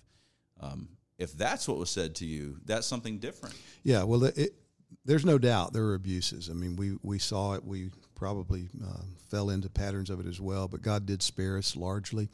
Um, 0.60 0.88
if 1.18 1.32
that's 1.36 1.68
what 1.68 1.78
was 1.78 1.90
said 1.90 2.14
to 2.16 2.26
you, 2.26 2.58
that's 2.64 2.86
something 2.86 3.18
different. 3.18 3.54
Yeah, 3.82 4.02
well, 4.04 4.24
it, 4.24 4.54
there's 5.04 5.24
no 5.24 5.38
doubt 5.38 5.72
there 5.72 5.84
were 5.84 5.94
abuses. 5.94 6.50
I 6.50 6.54
mean, 6.54 6.76
we, 6.76 6.96
we 7.02 7.18
saw 7.18 7.54
it. 7.54 7.64
We 7.64 7.90
probably 8.14 8.68
uh, 8.82 9.02
fell 9.28 9.50
into 9.50 9.68
patterns 9.68 10.10
of 10.10 10.20
it 10.20 10.26
as 10.26 10.40
well, 10.40 10.68
but 10.68 10.82
God 10.82 11.06
did 11.06 11.22
spare 11.22 11.58
us 11.58 11.76
largely 11.76 12.28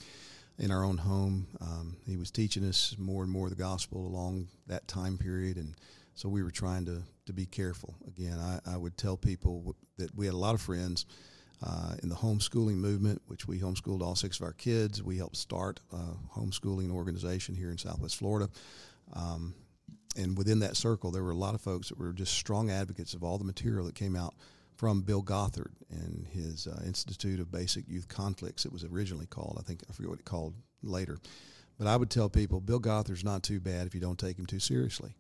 in 0.58 0.70
our 0.70 0.84
own 0.84 0.98
home. 0.98 1.46
Um, 1.60 1.96
he 2.06 2.16
was 2.16 2.30
teaching 2.30 2.64
us 2.64 2.94
more 2.98 3.22
and 3.22 3.32
more 3.32 3.48
the 3.48 3.54
gospel 3.54 4.06
along 4.06 4.48
that 4.66 4.86
time 4.86 5.18
period, 5.18 5.56
and 5.56 5.74
so 6.14 6.28
we 6.28 6.42
were 6.42 6.50
trying 6.50 6.84
to, 6.86 7.02
to 7.26 7.32
be 7.32 7.46
careful. 7.46 7.94
Again, 8.06 8.38
I, 8.38 8.60
I 8.66 8.76
would 8.76 8.96
tell 8.96 9.16
people 9.16 9.74
that 9.96 10.14
we 10.14 10.26
had 10.26 10.34
a 10.34 10.38
lot 10.38 10.54
of 10.54 10.60
friends 10.60 11.06
uh, 11.62 11.94
in 12.02 12.08
the 12.08 12.14
homeschooling 12.14 12.76
movement, 12.76 13.20
which 13.26 13.46
we 13.46 13.58
homeschooled 13.58 14.02
all 14.02 14.16
six 14.16 14.38
of 14.38 14.44
our 14.44 14.52
kids. 14.52 15.02
We 15.02 15.18
helped 15.18 15.36
start 15.36 15.80
a 15.92 16.38
homeschooling 16.38 16.90
organization 16.90 17.54
here 17.54 17.70
in 17.70 17.78
Southwest 17.78 18.16
Florida. 18.16 18.48
Um, 19.12 19.54
and 20.16 20.36
within 20.36 20.60
that 20.60 20.76
circle, 20.76 21.10
there 21.10 21.22
were 21.22 21.30
a 21.30 21.36
lot 21.36 21.54
of 21.54 21.60
folks 21.60 21.88
that 21.88 21.98
were 21.98 22.12
just 22.12 22.34
strong 22.34 22.70
advocates 22.70 23.14
of 23.14 23.22
all 23.22 23.38
the 23.38 23.44
material 23.44 23.86
that 23.86 23.94
came 23.94 24.16
out 24.16 24.34
from 24.76 25.02
Bill 25.02 25.22
Gothard 25.22 25.72
and 25.90 26.26
his 26.32 26.66
uh, 26.66 26.80
Institute 26.86 27.38
of 27.38 27.52
Basic 27.52 27.86
Youth 27.86 28.08
Conflicts, 28.08 28.64
it 28.64 28.72
was 28.72 28.82
originally 28.82 29.26
called. 29.26 29.58
I 29.60 29.62
think 29.62 29.82
I 29.88 29.92
forget 29.92 30.08
what 30.08 30.20
it 30.20 30.24
called 30.24 30.54
later. 30.82 31.18
But 31.78 31.86
I 31.86 31.96
would 31.96 32.10
tell 32.10 32.30
people 32.30 32.60
Bill 32.60 32.80
Gothard's 32.80 33.24
not 33.24 33.42
too 33.42 33.60
bad 33.60 33.86
if 33.86 33.94
you 33.94 34.00
don't 34.00 34.18
take 34.18 34.38
him 34.38 34.46
too 34.46 34.58
seriously. 34.58 35.14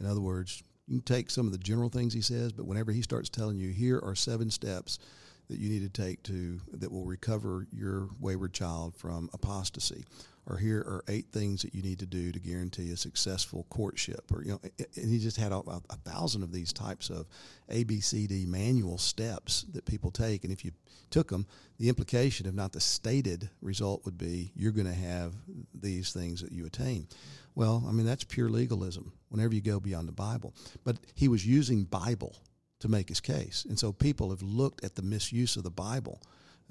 In 0.00 0.06
other 0.06 0.20
words, 0.20 0.62
you 0.88 0.96
can 0.96 1.04
take 1.04 1.30
some 1.30 1.46
of 1.46 1.52
the 1.52 1.58
general 1.58 1.88
things 1.88 2.14
he 2.14 2.20
says, 2.20 2.52
but 2.52 2.66
whenever 2.66 2.90
he 2.90 3.02
starts 3.02 3.28
telling 3.28 3.58
you, 3.58 3.70
here 3.70 4.00
are 4.02 4.16
seven 4.16 4.50
steps 4.50 4.98
that 5.48 5.58
you 5.58 5.68
need 5.68 5.82
to 5.82 6.02
take 6.02 6.22
to 6.24 6.60
that 6.72 6.90
will 6.90 7.04
recover 7.04 7.66
your 7.72 8.08
wayward 8.20 8.52
child 8.52 8.94
from 8.96 9.30
apostasy, 9.32 10.04
or 10.46 10.56
here 10.56 10.78
are 10.78 11.04
eight 11.08 11.26
things 11.32 11.62
that 11.62 11.74
you 11.74 11.82
need 11.82 11.98
to 11.98 12.06
do 12.06 12.32
to 12.32 12.38
guarantee 12.38 12.90
a 12.90 12.96
successful 12.96 13.66
courtship, 13.68 14.30
or 14.32 14.42
you 14.42 14.52
know, 14.52 14.60
and 14.96 15.10
he 15.10 15.18
just 15.18 15.36
had 15.36 15.52
a, 15.52 15.58
a 15.58 15.96
thousand 16.04 16.42
of 16.42 16.52
these 16.52 16.72
types 16.72 17.10
of 17.10 17.26
ABCD 17.70 18.46
manual 18.46 18.98
steps 18.98 19.64
that 19.72 19.84
people 19.84 20.10
take, 20.10 20.44
and 20.44 20.52
if 20.52 20.64
you 20.64 20.72
took 21.10 21.28
them, 21.28 21.46
the 21.78 21.88
implication, 21.88 22.46
if 22.46 22.54
not 22.54 22.72
the 22.72 22.80
stated 22.80 23.50
result, 23.60 24.04
would 24.04 24.18
be 24.18 24.52
you're 24.54 24.72
going 24.72 24.86
to 24.86 24.94
have 24.94 25.34
these 25.74 26.12
things 26.12 26.42
that 26.42 26.52
you 26.52 26.66
attain. 26.66 27.06
Well, 27.54 27.84
I 27.88 27.92
mean, 27.92 28.06
that's 28.06 28.24
pure 28.24 28.50
legalism 28.50 29.12
whenever 29.30 29.54
you 29.54 29.62
go 29.62 29.80
beyond 29.80 30.08
the 30.08 30.12
Bible. 30.12 30.54
But 30.84 30.98
he 31.14 31.28
was 31.28 31.46
using 31.46 31.84
Bible 31.84 32.36
to 32.80 32.88
make 32.88 33.08
his 33.08 33.20
case. 33.20 33.66
And 33.68 33.78
so 33.78 33.92
people 33.92 34.30
have 34.30 34.42
looked 34.42 34.84
at 34.84 34.94
the 34.94 35.02
misuse 35.02 35.56
of 35.56 35.62
the 35.62 35.70
Bible 35.70 36.20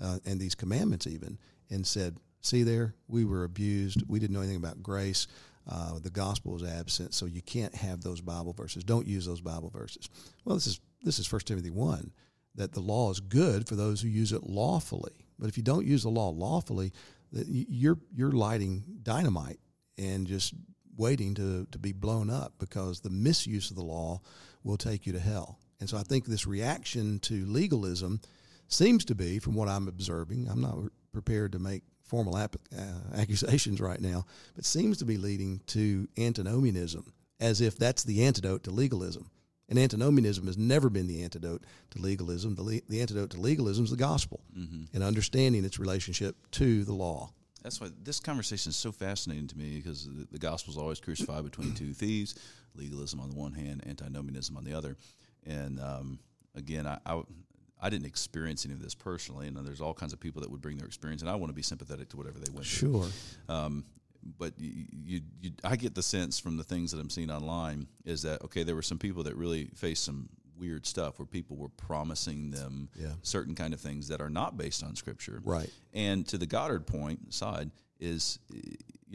uh, 0.02 0.20
and 0.26 0.40
these 0.40 0.56
commandments 0.56 1.08
even 1.08 1.38
and 1.70 1.86
said, 1.86 2.18
see 2.42 2.64
there, 2.64 2.94
we 3.08 3.26
were 3.26 3.44
abused. 3.44 4.04
We 4.08 4.20
didn't 4.20 4.34
know 4.34 4.42
anything 4.42 4.58
about 4.58 4.84
grace. 4.84 5.28
Uh, 5.68 5.98
the 6.00 6.12
gospel 6.12 6.54
was 6.54 6.64
absent, 6.64 7.14
so 7.14 7.26
you 7.26 7.42
can't 7.42 7.74
have 7.74 8.02
those 8.02 8.22
Bible 8.22 8.54
verses. 8.54 8.84
Don't 8.84 9.08
use 9.08 9.26
those 9.26 9.42
Bible 9.42 9.72
verses. 9.72 10.10
Well, 10.44 10.56
this 10.56 10.68
is 10.68 10.80
this 11.02 11.20
is 11.20 11.28
First 11.28 11.48
Timothy 11.48 11.72
one, 11.72 12.12
that 12.56 12.74
the 12.74 12.80
law 12.80 13.12
is 13.12 13.20
good 13.20 13.68
for 13.68 13.76
those 13.76 14.02
who 14.02 14.08
use 14.08 14.32
it 14.32 14.44
lawfully. 14.44 15.26
But 15.40 15.50
if 15.50 15.58
you 15.58 15.64
don't 15.64 15.86
use 15.86 16.04
the 16.04 16.10
law 16.10 16.30
lawfully, 16.30 16.94
you're 17.32 17.98
you're 18.16 18.32
lighting 18.32 18.84
dynamite 19.02 19.60
and 19.98 20.28
just 20.28 20.54
waiting 20.98 21.34
to, 21.36 21.68
to 21.72 21.80
be 21.80 21.92
blown 21.92 22.30
up 22.30 22.54
because 22.60 23.02
the 23.02 23.10
misuse 23.10 23.70
of 23.70 23.76
the 23.76 23.84
law 23.84 24.22
will 24.64 24.78
take 24.78 25.06
you 25.06 25.14
to 25.14 25.20
hell. 25.20 25.60
And 25.80 25.90
so 25.90 25.98
I 25.98 26.04
think 26.04 26.26
this 26.26 26.48
reaction 26.48 27.20
to 27.20 27.46
legalism 27.46 28.22
seems 28.68 29.06
to 29.06 29.16
be, 29.16 29.40
from 29.40 29.56
what 29.56 29.68
I'm 29.68 29.88
observing, 29.88 30.48
I'm 30.50 30.62
not 30.62 30.78
prepared 31.12 31.52
to 31.54 31.60
make 31.60 31.84
formal 32.04 32.38
ap- 32.38 32.56
uh, 32.78 33.16
accusations 33.16 33.82
right 33.82 34.00
now, 34.00 34.26
but 34.56 34.66
seems 34.66 34.98
to 35.00 35.06
be 35.06 35.18
leading 35.18 35.62
to 35.68 36.08
antinomianism, 36.18 37.14
as 37.40 37.62
if 37.62 37.78
that's 37.78 38.04
the 38.04 38.24
antidote 38.24 38.64
to 38.64 38.72
legalism. 38.72 39.30
And 39.68 39.80
antinomianism 39.80 40.46
has 40.46 40.58
never 40.58 40.92
been 40.92 41.08
the 41.08 41.24
antidote 41.24 41.64
to 41.92 42.00
legalism. 42.00 42.54
The, 42.54 42.62
le- 42.62 42.82
the 42.88 43.02
antidote 43.02 43.32
to 43.32 43.42
legalism 43.42 43.86
is 43.86 43.90
the 43.90 43.98
gospel 43.98 44.42
mm-hmm. 44.56 44.84
and 44.94 45.04
understanding 45.04 45.66
its 45.66 45.80
relationship 45.80 46.36
to 46.52 46.84
the 46.84 46.94
law 46.94 47.32
that's 47.66 47.82
why 47.82 47.88
this 48.04 48.20
conversation 48.20 48.70
is 48.70 48.76
so 48.76 48.92
fascinating 48.92 49.48
to 49.48 49.58
me 49.58 49.78
because 49.78 50.06
the, 50.06 50.28
the 50.32 50.38
gospel 50.38 50.72
is 50.72 50.78
always 50.78 51.00
crucified 51.00 51.44
between 51.44 51.74
two 51.74 51.94
thieves 51.94 52.36
legalism 52.76 53.20
on 53.20 53.32
the 53.32 53.36
one 53.36 53.54
hand 53.54 53.84
antinomianism 53.88 54.56
on 54.56 54.64
the 54.64 54.74
other 54.74 54.96
and 55.46 55.80
um, 55.80 56.20
again 56.56 56.86
I, 56.88 56.98
I, 57.06 57.22
I 57.82 57.90
didn't 57.90 58.06
experience 58.08 58.66
any 58.66 58.74
of 58.74 58.82
this 58.82 58.96
personally 58.96 59.48
and 59.48 59.56
there's 59.58 59.82
all 59.82 59.94
kinds 59.94 60.14
of 60.14 60.20
people 60.20 60.42
that 60.42 60.50
would 60.52 60.62
bring 60.62 60.78
their 60.78 60.88
experience 60.88 61.22
and 61.22 61.30
i 61.30 61.36
want 61.36 61.50
to 61.50 61.56
be 61.56 61.62
sympathetic 61.62 62.10
to 62.10 62.18
whatever 62.18 62.40
they 62.40 62.52
went 62.54 62.66
sure 62.66 63.04
through. 63.06 63.56
Um, 63.56 63.86
but 64.40 64.54
you, 64.58 64.86
you, 65.06 65.22
you, 65.40 65.52
I 65.64 65.76
get 65.76 65.94
the 65.94 66.02
sense 66.02 66.40
from 66.40 66.58
the 66.58 66.64
things 66.64 66.92
that 66.92 67.00
I'm 67.00 67.12
seeing 67.12 67.30
online 67.30 67.88
is 68.06 68.24
that 68.24 68.42
okay, 68.46 68.64
there 68.64 68.74
were 68.74 68.82
some 68.82 68.98
people 68.98 69.22
that 69.24 69.36
really 69.36 69.70
faced 69.76 70.04
some 70.04 70.30
weird 70.58 70.88
stuff 70.88 71.20
where 71.20 71.28
people 71.28 71.58
were 71.58 71.70
promising 71.70 72.50
them 72.50 72.90
Yeah. 72.96 73.10
certain 73.22 73.54
kind 73.54 73.72
of 73.72 73.80
things 73.82 74.08
that 74.08 74.22
are 74.22 74.30
not 74.32 74.58
based 74.58 74.84
on 74.84 74.96
scripture. 74.96 75.42
Right. 75.44 75.70
And 75.94 76.28
to 76.30 76.40
the 76.40 76.48
Goddard 76.48 76.88
point 76.88 77.34
side 77.36 77.70
is, 78.00 78.40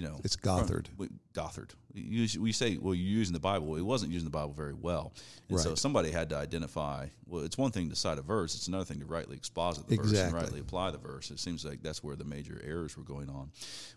you 0.00 0.08
know, 0.08 0.18
It's 0.24 0.34
Gothard. 0.34 0.88
Gothard. 1.34 1.74
We, 1.92 2.26
we 2.38 2.52
say, 2.52 2.78
well, 2.78 2.94
you're 2.94 3.18
using 3.18 3.34
the 3.34 3.40
Bible. 3.40 3.76
It 3.76 3.82
wasn't 3.82 4.12
using 4.12 4.24
the 4.24 4.30
Bible 4.30 4.54
very 4.54 4.72
well, 4.72 5.12
and 5.50 5.60
so 5.60 5.74
somebody 5.74 6.10
had 6.10 6.30
to 6.30 6.36
identify. 6.38 7.08
Well, 7.26 7.44
it's 7.44 7.58
one 7.58 7.70
thing 7.70 7.90
to 7.90 7.96
cite 7.96 8.16
a 8.16 8.22
verse; 8.22 8.54
it's 8.54 8.66
another 8.66 8.86
thing 8.86 9.00
to 9.00 9.04
rightly 9.04 9.36
exposit 9.36 9.88
the 9.88 9.96
verse 9.96 10.18
and 10.18 10.32
rightly 10.32 10.60
apply 10.60 10.92
the 10.92 10.98
verse. 10.98 11.30
It 11.30 11.38
seems 11.38 11.66
like 11.66 11.82
that's 11.82 12.02
where 12.02 12.16
the 12.16 12.24
major 12.24 12.58
errors 12.64 12.96
were 12.96 13.02
going 13.02 13.28
on. 13.28 13.50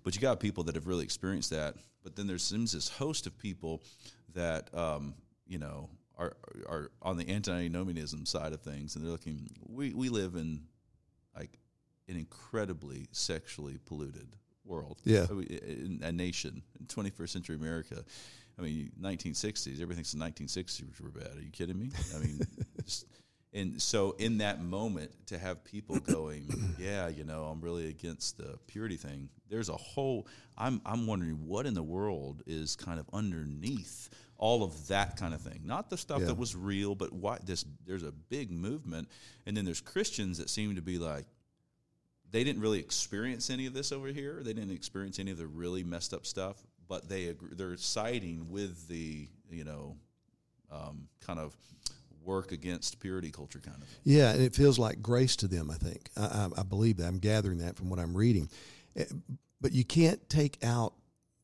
But 0.03 0.13
you 0.13 0.19
got 0.19 0.41
people 0.41 0.65
that 0.65 0.75
have 0.75 0.87
really 0.87 1.05
experienced 1.05 1.51
that. 1.51 1.75
But 2.03 2.17
then 2.17 2.27
there 2.27 2.37
seems 2.37 2.73
this 2.73 2.89
host 2.89 3.25
of 3.25 3.37
people 3.37 3.81
that, 4.33 4.75
um, 4.77 5.13
you 5.47 5.57
know, 5.57 5.89
are 6.17 6.35
are 6.67 6.91
on 7.01 7.15
the 7.15 7.29
antinomianism 7.29 8.25
side 8.25 8.51
of 8.51 8.59
things, 8.59 8.97
and 8.97 9.05
they're 9.05 9.11
looking. 9.11 9.47
We 9.69 9.93
we 9.93 10.09
live 10.09 10.35
in 10.35 10.63
like 11.33 11.59
an 12.09 12.17
incredibly 12.17 13.07
sexually 13.13 13.77
polluted 13.85 14.35
world. 14.65 15.01
Yeah. 15.03 15.25
Uh, 15.29 15.33
I 15.33 15.33
uh, 15.33 15.41
in 15.67 15.99
a 16.03 16.11
nation 16.11 16.63
in 16.79 16.85
21st 16.87 17.29
century 17.29 17.55
America. 17.55 18.03
I 18.57 18.61
mean, 18.61 18.91
1960s. 19.01 19.81
Everything's 19.81 20.11
the 20.11 20.19
1960s 20.19 21.01
were 21.01 21.09
bad. 21.09 21.35
Are 21.37 21.41
you 21.41 21.49
kidding 21.49 21.79
me? 21.79 21.89
I 22.15 22.19
mean, 22.19 22.39
just, 22.83 23.05
and 23.51 23.81
so 23.81 24.15
in 24.19 24.37
that 24.39 24.61
moment 24.63 25.11
to 25.27 25.37
have 25.39 25.63
people 25.63 25.99
going, 25.99 26.75
yeah, 26.79 27.07
you 27.07 27.23
know, 27.23 27.45
I'm 27.45 27.61
really 27.61 27.87
against 27.89 28.37
the 28.37 28.57
purity 28.67 28.95
thing. 28.97 29.29
There's 29.49 29.69
a 29.69 29.75
whole. 29.77 30.27
I'm 30.57 30.81
I'm 30.85 31.07
wondering 31.07 31.47
what 31.47 31.65
in 31.65 31.73
the 31.73 31.83
world 31.83 32.43
is 32.45 32.75
kind 32.75 32.99
of 32.99 33.07
underneath 33.13 34.09
all 34.37 34.63
of 34.63 34.87
that 34.87 35.17
kind 35.17 35.33
of 35.33 35.41
thing. 35.41 35.61
Not 35.63 35.89
the 35.89 35.97
stuff 35.97 36.21
Yeah. 36.21 36.27
that 36.27 36.37
was 36.37 36.55
real, 36.55 36.95
but 36.95 37.11
why 37.13 37.37
this. 37.43 37.65
There's 37.85 38.03
a 38.03 38.11
big 38.11 38.51
movement, 38.51 39.07
and 39.45 39.55
then 39.57 39.65
there's 39.65 39.81
Christians 39.81 40.37
that 40.39 40.49
seem 40.49 40.75
to 40.75 40.81
be 40.81 40.97
like 40.97 41.25
they 42.33 42.43
didn't 42.43 42.61
really 42.61 42.79
experience 42.79 43.49
any 43.49 43.65
of 43.67 43.73
this 43.73 43.91
over 43.93 44.07
here. 44.07 44.41
They 44.43 44.53
didn't 44.53 44.71
experience 44.71 45.19
any 45.19 45.31
of 45.31 45.37
the 45.37 45.47
really 45.47 45.83
messed 45.83 46.13
up 46.13 46.25
stuff, 46.25 46.57
but 46.89 47.07
they 47.07 47.27
agree, 47.27 47.51
they're 47.53 47.77
siding 47.77 48.49
with 48.49 48.87
the 48.89 49.29
you 49.49 49.63
know 49.63 49.95
um, 50.71 51.07
kind 51.25 51.39
of 51.39 51.55
work 52.25 52.51
against 52.51 52.99
purity 52.99 53.31
culture 53.31 53.59
kind 53.59 53.77
of. 53.81 53.87
Yeah, 54.03 54.31
and 54.31 54.41
it 54.41 54.55
feels 54.55 54.79
like 54.79 55.01
grace 55.01 55.35
to 55.37 55.47
them. 55.47 55.69
I 55.69 55.75
think 55.75 56.09
I, 56.17 56.23
I, 56.25 56.49
I 56.61 56.63
believe 56.63 56.97
that. 56.97 57.07
I'm 57.07 57.19
gathering 57.19 57.59
that 57.59 57.75
from 57.77 57.89
what 57.89 57.99
I'm 57.99 58.15
reading. 58.17 58.49
Eh, 58.95 59.05
But 59.61 59.71
you 59.73 59.85
can't 59.85 60.27
take 60.29 60.57
out 60.63 60.93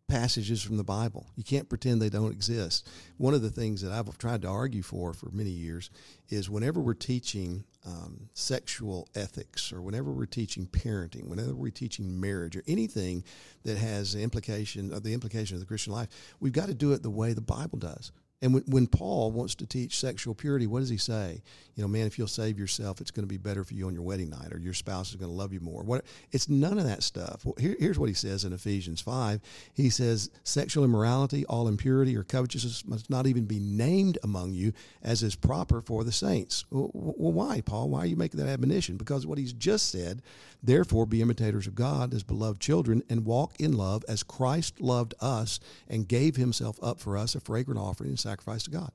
passages 0.10 0.62
from 0.62 0.76
the 0.76 0.84
Bible. 0.84 1.28
You 1.38 1.44
can't 1.46 1.70
pretend 1.70 2.02
they 2.02 2.10
don't 2.10 2.34
exist. 2.34 2.90
One 3.18 3.34
of 3.34 3.42
the 3.42 3.50
things 3.50 3.82
that 3.82 3.94
I've 3.94 4.18
tried 4.18 4.42
to 4.42 4.50
argue 4.50 4.82
for 4.82 5.14
for 5.14 5.30
many 5.32 5.52
years 5.52 5.90
is 6.28 6.50
whenever 6.50 6.82
we're 6.82 6.94
teaching 6.96 7.64
um, 7.86 8.30
sexual 8.34 9.08
ethics, 9.16 9.72
or 9.72 9.82
whenever 9.82 10.12
we're 10.12 10.26
teaching 10.26 10.66
parenting, 10.66 11.28
whenever 11.28 11.56
we're 11.56 11.72
teaching 11.72 12.20
marriage, 12.20 12.58
or 12.58 12.64
anything 12.68 13.24
that 13.64 13.78
has 13.78 14.16
implication 14.16 14.92
of 14.92 15.04
the 15.04 15.14
implication 15.14 15.56
of 15.56 15.62
the 15.62 15.66
Christian 15.66 15.94
life, 15.94 16.10
we've 16.42 16.52
got 16.52 16.68
to 16.68 16.74
do 16.74 16.92
it 16.92 17.04
the 17.04 17.10
way 17.10 17.32
the 17.32 17.42
Bible 17.42 17.78
does. 17.78 18.12
And 18.42 18.54
when, 18.54 18.64
when 18.68 18.88
Paul 18.88 19.32
wants 19.32 19.56
to 19.56 19.66
teach 19.66 20.00
sexual 20.00 20.34
purity, 20.34 20.66
what 20.66 20.80
does 20.80 20.90
he 20.90 20.98
say? 20.98 21.42
You 21.76 21.84
know, 21.84 21.90
man, 21.90 22.08
if 22.08 22.18
you'll 22.18 22.28
save 22.28 22.58
yourself, 22.58 23.02
it's 23.02 23.12
going 23.12 23.24
to 23.24 23.30
be 23.30 23.38
better 23.38 23.64
for 23.64 23.74
you 23.74 23.88
on 23.88 23.94
your 23.94 24.04
wedding 24.04 24.30
night, 24.30 24.54
or 24.54 24.60
your 24.60 24.74
spouse 24.74 25.10
is 25.10 25.16
going 25.16 25.30
to 25.30 25.36
love 25.36 25.54
you 25.54 25.60
more. 25.60 25.84
What? 25.84 26.06
It's 26.32 26.50
none 26.50 26.78
of 26.78 26.86
that 26.86 27.04
stuff. 27.04 27.46
Well, 27.46 27.56
here, 27.58 27.76
here's 27.80 28.00
what 28.00 28.10
he 28.10 28.16
says 28.16 28.46
in 28.46 28.54
Ephesians 28.54 29.02
five. 29.02 29.42
He 29.74 29.90
says, 29.90 30.30
"Sexual 30.44 30.84
immorality, 30.84 31.46
all 31.46 31.68
impurity, 31.68 32.16
or 32.16 32.24
covetousness 32.24 32.86
must 32.86 33.10
not 33.10 33.28
even 33.28 33.46
be 33.46 33.60
named 33.60 34.18
among 34.24 34.54
you, 34.54 34.74
as 35.02 35.24
is 35.24 35.36
proper 35.36 35.82
for 35.82 36.04
the 36.04 36.12
saints." 36.12 36.66
Well, 36.70 36.92
well 36.94 37.32
why, 37.32 37.62
Paul? 37.62 37.90
Why 37.90 38.00
are 38.00 38.08
you 38.08 38.18
making 38.18 38.40
that 38.40 38.50
admonition? 38.50 38.98
Because 38.98 39.26
what 39.26 39.38
he's 39.38 39.54
just 39.54 39.90
said. 39.90 40.22
Therefore, 40.62 41.06
be 41.06 41.22
imitators 41.22 41.68
of 41.68 41.76
God 41.76 42.14
as 42.14 42.24
beloved 42.24 42.60
children, 42.60 43.02
and 43.10 43.24
walk 43.24 43.54
in 43.60 43.72
love 43.72 44.04
as 44.10 44.24
Christ 44.24 44.82
loved 44.82 45.14
us 45.22 45.62
and 45.88 46.08
gave 46.08 46.36
Himself 46.36 46.78
up 46.84 47.00
for 47.00 47.18
us, 47.18 47.34
a 47.34 47.40
fragrant 47.40 47.80
offering 47.80 48.18
sacrifice 48.30 48.64
to 48.64 48.72
God. 48.72 48.92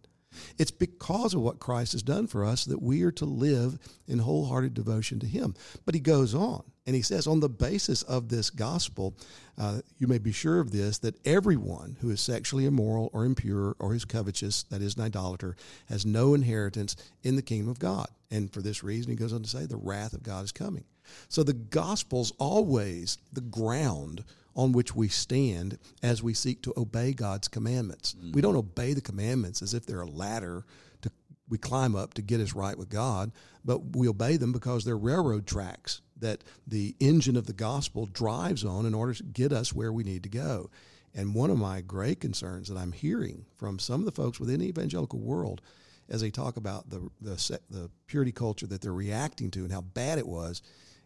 It's 0.58 0.70
because 0.70 1.34
of 1.34 1.42
what 1.42 1.60
Christ 1.60 1.92
has 1.92 2.02
done 2.02 2.26
for 2.26 2.44
us 2.44 2.64
that 2.64 2.82
we 2.82 3.02
are 3.02 3.12
to 3.12 3.24
live 3.24 3.78
in 4.08 4.18
wholehearted 4.18 4.74
devotion 4.74 5.20
to 5.20 5.26
Him. 5.26 5.54
But 5.84 5.94
he 5.94 6.00
goes 6.00 6.34
on 6.34 6.64
and 6.86 6.94
he 6.96 7.02
says, 7.02 7.26
on 7.26 7.40
the 7.40 7.48
basis 7.48 8.02
of 8.02 8.28
this 8.28 8.50
gospel, 8.50 9.14
uh, 9.56 9.80
you 9.98 10.06
may 10.06 10.18
be 10.18 10.32
sure 10.32 10.60
of 10.60 10.72
this 10.72 10.98
that 10.98 11.24
everyone 11.26 11.96
who 12.00 12.10
is 12.10 12.20
sexually 12.20 12.66
immoral 12.66 13.10
or 13.12 13.24
impure 13.24 13.76
or 13.78 13.94
is 13.94 14.04
covetous, 14.04 14.64
that 14.64 14.82
is, 14.82 14.96
an 14.96 15.02
idolater, 15.02 15.56
has 15.88 16.04
no 16.04 16.34
inheritance 16.34 16.96
in 17.22 17.36
the 17.36 17.42
kingdom 17.42 17.70
of 17.70 17.78
God. 17.78 18.08
And 18.30 18.52
for 18.52 18.60
this 18.60 18.82
reason, 18.82 19.10
he 19.10 19.16
goes 19.16 19.32
on 19.32 19.42
to 19.42 19.48
say, 19.48 19.66
the 19.66 19.76
wrath 19.76 20.12
of 20.12 20.22
God 20.22 20.44
is 20.44 20.52
coming. 20.52 20.84
So 21.28 21.42
the 21.42 21.52
gospel's 21.52 22.32
always 22.38 23.18
the 23.32 23.40
ground 23.40 24.24
on 24.54 24.72
which 24.72 24.94
we 24.94 25.08
stand 25.08 25.78
as 26.02 26.22
we 26.22 26.34
seek 26.34 26.62
to 26.62 26.72
obey 26.76 27.12
God's 27.12 27.48
commandments. 27.48 28.14
Mm. 28.14 28.34
We 28.34 28.40
don't 28.40 28.56
obey 28.56 28.92
the 28.92 29.00
commandments 29.00 29.62
as 29.62 29.74
if 29.74 29.86
they're 29.86 30.00
a 30.00 30.08
ladder 30.08 30.64
to 31.02 31.10
we 31.48 31.58
climb 31.58 31.94
up 31.94 32.14
to 32.14 32.22
get 32.22 32.40
us 32.40 32.54
right 32.54 32.78
with 32.78 32.88
God, 32.88 33.32
but 33.64 33.96
we 33.96 34.08
obey 34.08 34.36
them 34.36 34.52
because 34.52 34.84
they're 34.84 34.96
railroad 34.96 35.46
tracks 35.46 36.00
that 36.18 36.42
the 36.66 36.94
engine 37.00 37.36
of 37.36 37.46
the 37.46 37.52
gospel 37.52 38.06
drives 38.06 38.64
on 38.64 38.86
in 38.86 38.94
order 38.94 39.12
to 39.14 39.22
get 39.22 39.52
us 39.52 39.72
where 39.72 39.92
we 39.92 40.04
need 40.04 40.22
to 40.22 40.28
go. 40.28 40.70
And 41.14 41.34
one 41.34 41.50
of 41.50 41.58
my 41.58 41.80
great 41.80 42.20
concerns 42.20 42.68
that 42.68 42.78
I'm 42.78 42.92
hearing 42.92 43.44
from 43.56 43.78
some 43.78 44.00
of 44.00 44.06
the 44.06 44.12
folks 44.12 44.40
within 44.40 44.60
the 44.60 44.68
evangelical 44.68 45.20
world 45.20 45.60
as 46.08 46.20
they 46.20 46.30
talk 46.30 46.56
about 46.56 46.90
the 46.90 47.08
the, 47.20 47.60
the 47.70 47.90
purity 48.06 48.32
culture 48.32 48.66
that 48.66 48.80
they're 48.80 48.92
reacting 48.92 49.50
to 49.52 49.60
and 49.60 49.72
how 49.72 49.80
bad 49.80 50.18
it 50.18 50.26
was, 50.26 50.62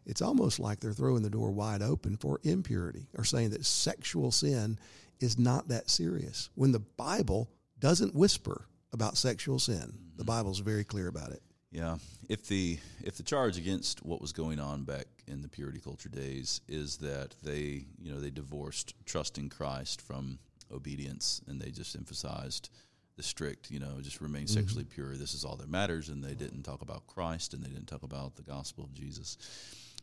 it's 0.08 0.22
almost 0.22 0.58
like 0.58 0.80
they're 0.80 0.92
throwing 0.92 1.22
the 1.22 1.30
door 1.30 1.50
wide 1.50 1.82
open 1.82 2.16
for 2.16 2.40
impurity 2.42 3.06
or 3.16 3.24
saying 3.24 3.50
that 3.50 3.64
sexual 3.64 4.32
sin 4.32 4.78
is 5.20 5.38
not 5.38 5.68
that 5.68 5.90
serious 5.90 6.48
when 6.54 6.72
the 6.72 6.78
Bible 6.80 7.50
doesn't 7.78 8.14
whisper 8.14 8.66
about 8.92 9.18
sexual 9.18 9.58
sin. 9.58 9.92
The 10.16 10.22
mm-hmm. 10.22 10.26
Bible's 10.26 10.60
very 10.60 10.82
clear 10.82 11.08
about 11.08 11.30
it. 11.30 11.42
Yeah, 11.70 11.98
if 12.30 12.46
the 12.46 12.78
if 13.04 13.18
the 13.18 13.22
charge 13.22 13.58
against 13.58 14.02
what 14.02 14.22
was 14.22 14.32
going 14.32 14.58
on 14.58 14.84
back 14.84 15.06
in 15.26 15.42
the 15.42 15.48
purity 15.48 15.78
culture 15.78 16.08
days 16.08 16.62
is 16.66 16.96
that 16.98 17.34
they 17.42 17.84
you 18.00 18.10
know 18.10 18.18
they 18.18 18.30
divorced 18.30 18.94
trust 19.04 19.36
in 19.36 19.50
Christ 19.50 20.00
from 20.00 20.38
obedience 20.72 21.42
and 21.46 21.60
they 21.60 21.70
just 21.70 21.94
emphasized 21.94 22.70
the 23.16 23.22
strict 23.22 23.70
you 23.70 23.80
know 23.80 24.00
just 24.00 24.22
remain 24.22 24.44
mm-hmm. 24.44 24.60
sexually 24.60 24.84
pure 24.84 25.16
this 25.16 25.34
is 25.34 25.44
all 25.44 25.56
that 25.56 25.68
matters 25.68 26.08
and 26.08 26.24
they 26.24 26.34
didn't 26.34 26.62
talk 26.62 26.80
about 26.80 27.06
Christ 27.06 27.52
and 27.52 27.62
they 27.62 27.68
didn't 27.68 27.86
talk 27.88 28.02
about 28.02 28.36
the 28.36 28.42
gospel 28.42 28.84
of 28.84 28.94
Jesus. 28.94 29.36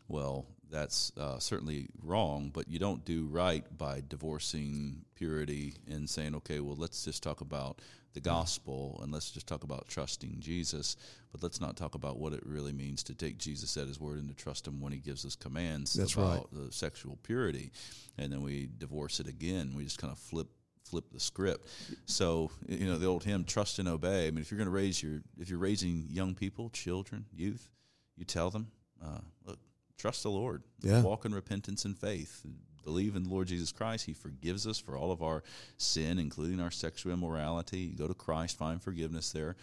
Well, 0.07 0.45
that's 0.69 1.12
uh, 1.17 1.39
certainly 1.39 1.89
wrong, 2.03 2.51
but 2.53 2.67
you 2.67 2.79
don't 2.79 3.05
do 3.05 3.27
right 3.27 3.65
by 3.77 4.01
divorcing 4.07 5.05
purity 5.15 5.75
and 5.89 6.09
saying, 6.09 6.35
okay, 6.35 6.59
well, 6.59 6.75
let's 6.75 7.05
just 7.05 7.24
talk 7.24 7.41
about 7.41 7.81
the 8.13 8.21
gospel 8.21 9.00
and 9.03 9.12
let's 9.12 9.29
just 9.29 9.45
talk 9.45 9.63
about 9.63 9.88
trusting 9.88 10.38
Jesus, 10.39 10.95
but 11.31 11.43
let's 11.43 11.59
not 11.59 11.75
talk 11.75 11.95
about 11.95 12.17
what 12.17 12.33
it 12.33 12.41
really 12.45 12.71
means 12.71 13.03
to 13.03 13.13
take 13.13 13.38
Jesus 13.38 13.75
at 13.77 13.88
his 13.88 14.00
word 14.00 14.19
and 14.19 14.29
to 14.29 14.35
trust 14.35 14.65
him 14.67 14.79
when 14.79 14.93
he 14.93 15.00
gives 15.00 15.25
us 15.25 15.35
commands 15.35 15.93
That's 15.93 16.13
about 16.13 16.50
the 16.51 16.71
sexual 16.71 17.17
purity. 17.24 17.71
And 18.17 18.31
then 18.31 18.41
we 18.41 18.69
divorce 18.77 19.19
it 19.19 19.27
again. 19.27 19.74
We 19.75 19.83
just 19.83 20.00
kind 20.00 20.12
of 20.12 20.17
flip 20.17 20.47
flip 20.85 21.05
the 21.12 21.19
script. 21.19 21.67
So, 22.05 22.51
you 22.67 22.85
know, 22.85 22.97
the 22.97 23.07
old 23.07 23.24
hymn, 23.24 23.43
trust 23.43 23.79
and 23.79 23.88
obey. 23.88 24.27
I 24.27 24.31
mean, 24.31 24.41
if 24.41 24.51
you're 24.51 24.57
going 24.59 24.67
to 24.67 24.71
raise 24.71 25.01
your, 25.01 25.21
if 25.39 25.50
you're 25.50 25.59
raising 25.59 26.05
young 26.09 26.35
people, 26.35 26.69
children, 26.69 27.25
youth, 27.33 27.69
you 28.15 28.24
tell 28.24 28.51
them, 28.51 28.67
uh, 29.03 29.17
look, 29.45 29.57
trust 29.98 30.24
the 30.24 30.30
Lord. 30.30 30.64
Yeah. 30.82 31.02
Walk 31.02 31.25
in 31.25 31.34
repentance 31.34 31.86
and 31.86 31.98
faith. 31.98 32.46
Believe 32.84 33.16
in 33.16 33.24
the 33.24 33.30
Lord 33.30 33.48
Jesus 33.48 33.72
Christ. 33.72 34.06
He 34.06 34.14
forgives 34.14 34.68
us 34.68 34.78
for 34.78 34.96
all 34.96 35.12
of 35.12 35.24
our 35.24 35.44
sin, 35.78 36.20
including 36.20 36.60
our 36.60 36.70
sexual 36.70 37.14
immorality. 37.14 37.80
You 37.80 37.98
go 37.98 38.08
to 38.08 38.14
Christ, 38.14 38.58
find 38.58 38.82
forgiveness 38.82 39.32
there. 39.32 39.56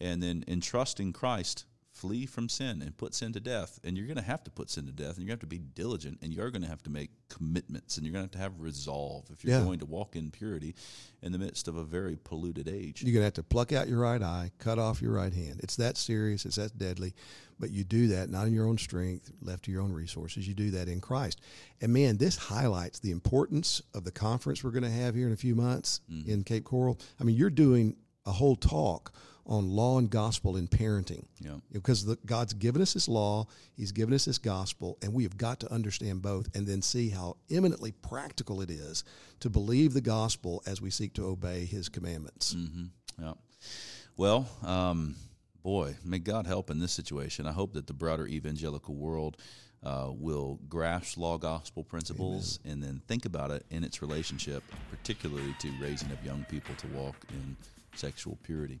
And 0.00 0.22
then 0.22 0.44
in 0.46 0.62
trusting 0.62 1.12
Christ, 1.12 1.66
flee 1.92 2.24
from 2.24 2.48
sin 2.48 2.80
and 2.80 2.96
put 2.96 3.14
sin 3.14 3.32
to 3.34 3.40
death. 3.40 3.78
And 3.84 3.98
you're 3.98 4.06
going 4.06 4.16
to 4.16 4.22
have 4.22 4.42
to 4.44 4.50
put 4.50 4.70
sin 4.70 4.86
to 4.86 4.92
death, 4.92 5.16
and 5.16 5.18
you're 5.18 5.36
going 5.36 5.38
to 5.38 5.44
have 5.44 5.50
to 5.50 5.58
be 5.58 5.58
diligent, 5.58 6.20
and 6.22 6.32
you're 6.32 6.50
going 6.50 6.62
to 6.62 6.68
have 6.68 6.82
to 6.84 6.90
make 6.90 7.10
commitments, 7.30 7.96
and 7.96 8.04
you're 8.04 8.12
going 8.12 8.28
to 8.28 8.38
have 8.38 8.42
to 8.48 8.52
have 8.52 8.60
resolve 8.60 9.24
if 9.32 9.42
you're 9.42 9.56
Yeah. 9.56 9.64
going 9.64 9.78
to 9.78 9.86
walk 9.86 10.16
in 10.16 10.30
purity 10.30 10.74
in 11.22 11.32
the 11.32 11.38
midst 11.38 11.68
of 11.68 11.76
a 11.76 11.84
very 11.84 12.16
polluted 12.22 12.68
age. 12.68 13.02
You're 13.02 13.14
going 13.14 13.22
to 13.22 13.26
have 13.26 13.34
to 13.34 13.42
pluck 13.42 13.72
out 13.72 13.88
your 13.88 14.00
right 14.00 14.22
eye, 14.22 14.50
cut 14.58 14.78
off 14.78 15.00
your 15.00 15.12
right 15.12 15.32
hand. 15.32 15.60
It's 15.62 15.76
that 15.76 15.96
serious, 15.96 16.44
it's 16.44 16.56
that 16.56 16.76
deadly. 16.76 17.14
But 17.58 17.70
you 17.70 17.84
do 17.84 18.08
that 18.08 18.30
not 18.30 18.46
in 18.46 18.52
your 18.52 18.66
own 18.66 18.78
strength, 18.78 19.30
left 19.40 19.64
to 19.64 19.70
your 19.70 19.82
own 19.82 19.92
resources. 19.92 20.48
You 20.48 20.54
do 20.54 20.70
that 20.72 20.88
in 20.88 21.00
Christ. 21.00 21.40
And 21.80 21.92
man, 21.92 22.16
this 22.16 22.36
highlights 22.36 22.98
the 22.98 23.10
importance 23.10 23.82
of 23.94 24.04
the 24.04 24.10
conference 24.10 24.64
we're 24.64 24.70
going 24.70 24.82
to 24.82 24.90
have 24.90 25.14
here 25.14 25.26
in 25.26 25.32
a 25.32 25.36
few 25.36 25.54
months 25.54 26.00
mm-hmm. 26.10 26.30
in 26.30 26.44
Cape 26.44 26.64
Coral. 26.64 26.98
I 27.20 27.24
mean, 27.24 27.36
you're 27.36 27.50
doing 27.50 27.96
a 28.26 28.32
whole 28.32 28.56
talk 28.56 29.12
on 29.46 29.68
law 29.68 29.98
and 29.98 30.10
gospel 30.10 30.56
in 30.56 30.68
parenting. 30.68 31.24
Yeah. 31.40 31.56
Because 31.72 32.04
the, 32.04 32.16
God's 32.26 32.52
given 32.52 32.82
us 32.82 32.92
His 32.92 33.08
law, 33.08 33.46
He's 33.76 33.92
given 33.92 34.14
us 34.14 34.24
His 34.24 34.38
gospel, 34.38 34.98
and 35.02 35.12
we 35.12 35.22
have 35.24 35.36
got 35.36 35.60
to 35.60 35.72
understand 35.72 36.22
both 36.22 36.54
and 36.54 36.66
then 36.66 36.82
see 36.82 37.08
how 37.08 37.36
eminently 37.50 37.92
practical 37.92 38.60
it 38.60 38.70
is 38.70 39.04
to 39.40 39.50
believe 39.50 39.94
the 39.94 40.00
gospel 40.00 40.62
as 40.66 40.80
we 40.80 40.90
seek 40.90 41.14
to 41.14 41.26
obey 41.26 41.64
His 41.64 41.88
commandments. 41.88 42.54
Mm-hmm. 42.54 43.24
Yeah. 43.24 43.32
Well, 44.16 44.48
um, 44.62 45.16
boy, 45.62 45.96
may 46.04 46.18
God 46.18 46.46
help 46.46 46.70
in 46.70 46.78
this 46.78 46.92
situation. 46.92 47.46
I 47.46 47.52
hope 47.52 47.74
that 47.74 47.86
the 47.86 47.92
broader 47.92 48.26
evangelical 48.26 48.94
world 48.94 49.36
uh, 49.82 50.08
will 50.10 50.58
grasp 50.68 51.16
law 51.16 51.38
gospel 51.38 51.84
principles 51.84 52.60
Amen. 52.64 52.72
and 52.72 52.82
then 52.82 53.02
think 53.08 53.24
about 53.24 53.50
it 53.50 53.64
in 53.70 53.82
its 53.82 54.02
relationship, 54.02 54.62
particularly 54.90 55.54
to 55.60 55.72
raising 55.80 56.12
up 56.12 56.24
young 56.24 56.44
people 56.50 56.74
to 56.76 56.86
walk 56.88 57.16
in 57.30 57.56
sexual 57.94 58.38
purity. 58.42 58.80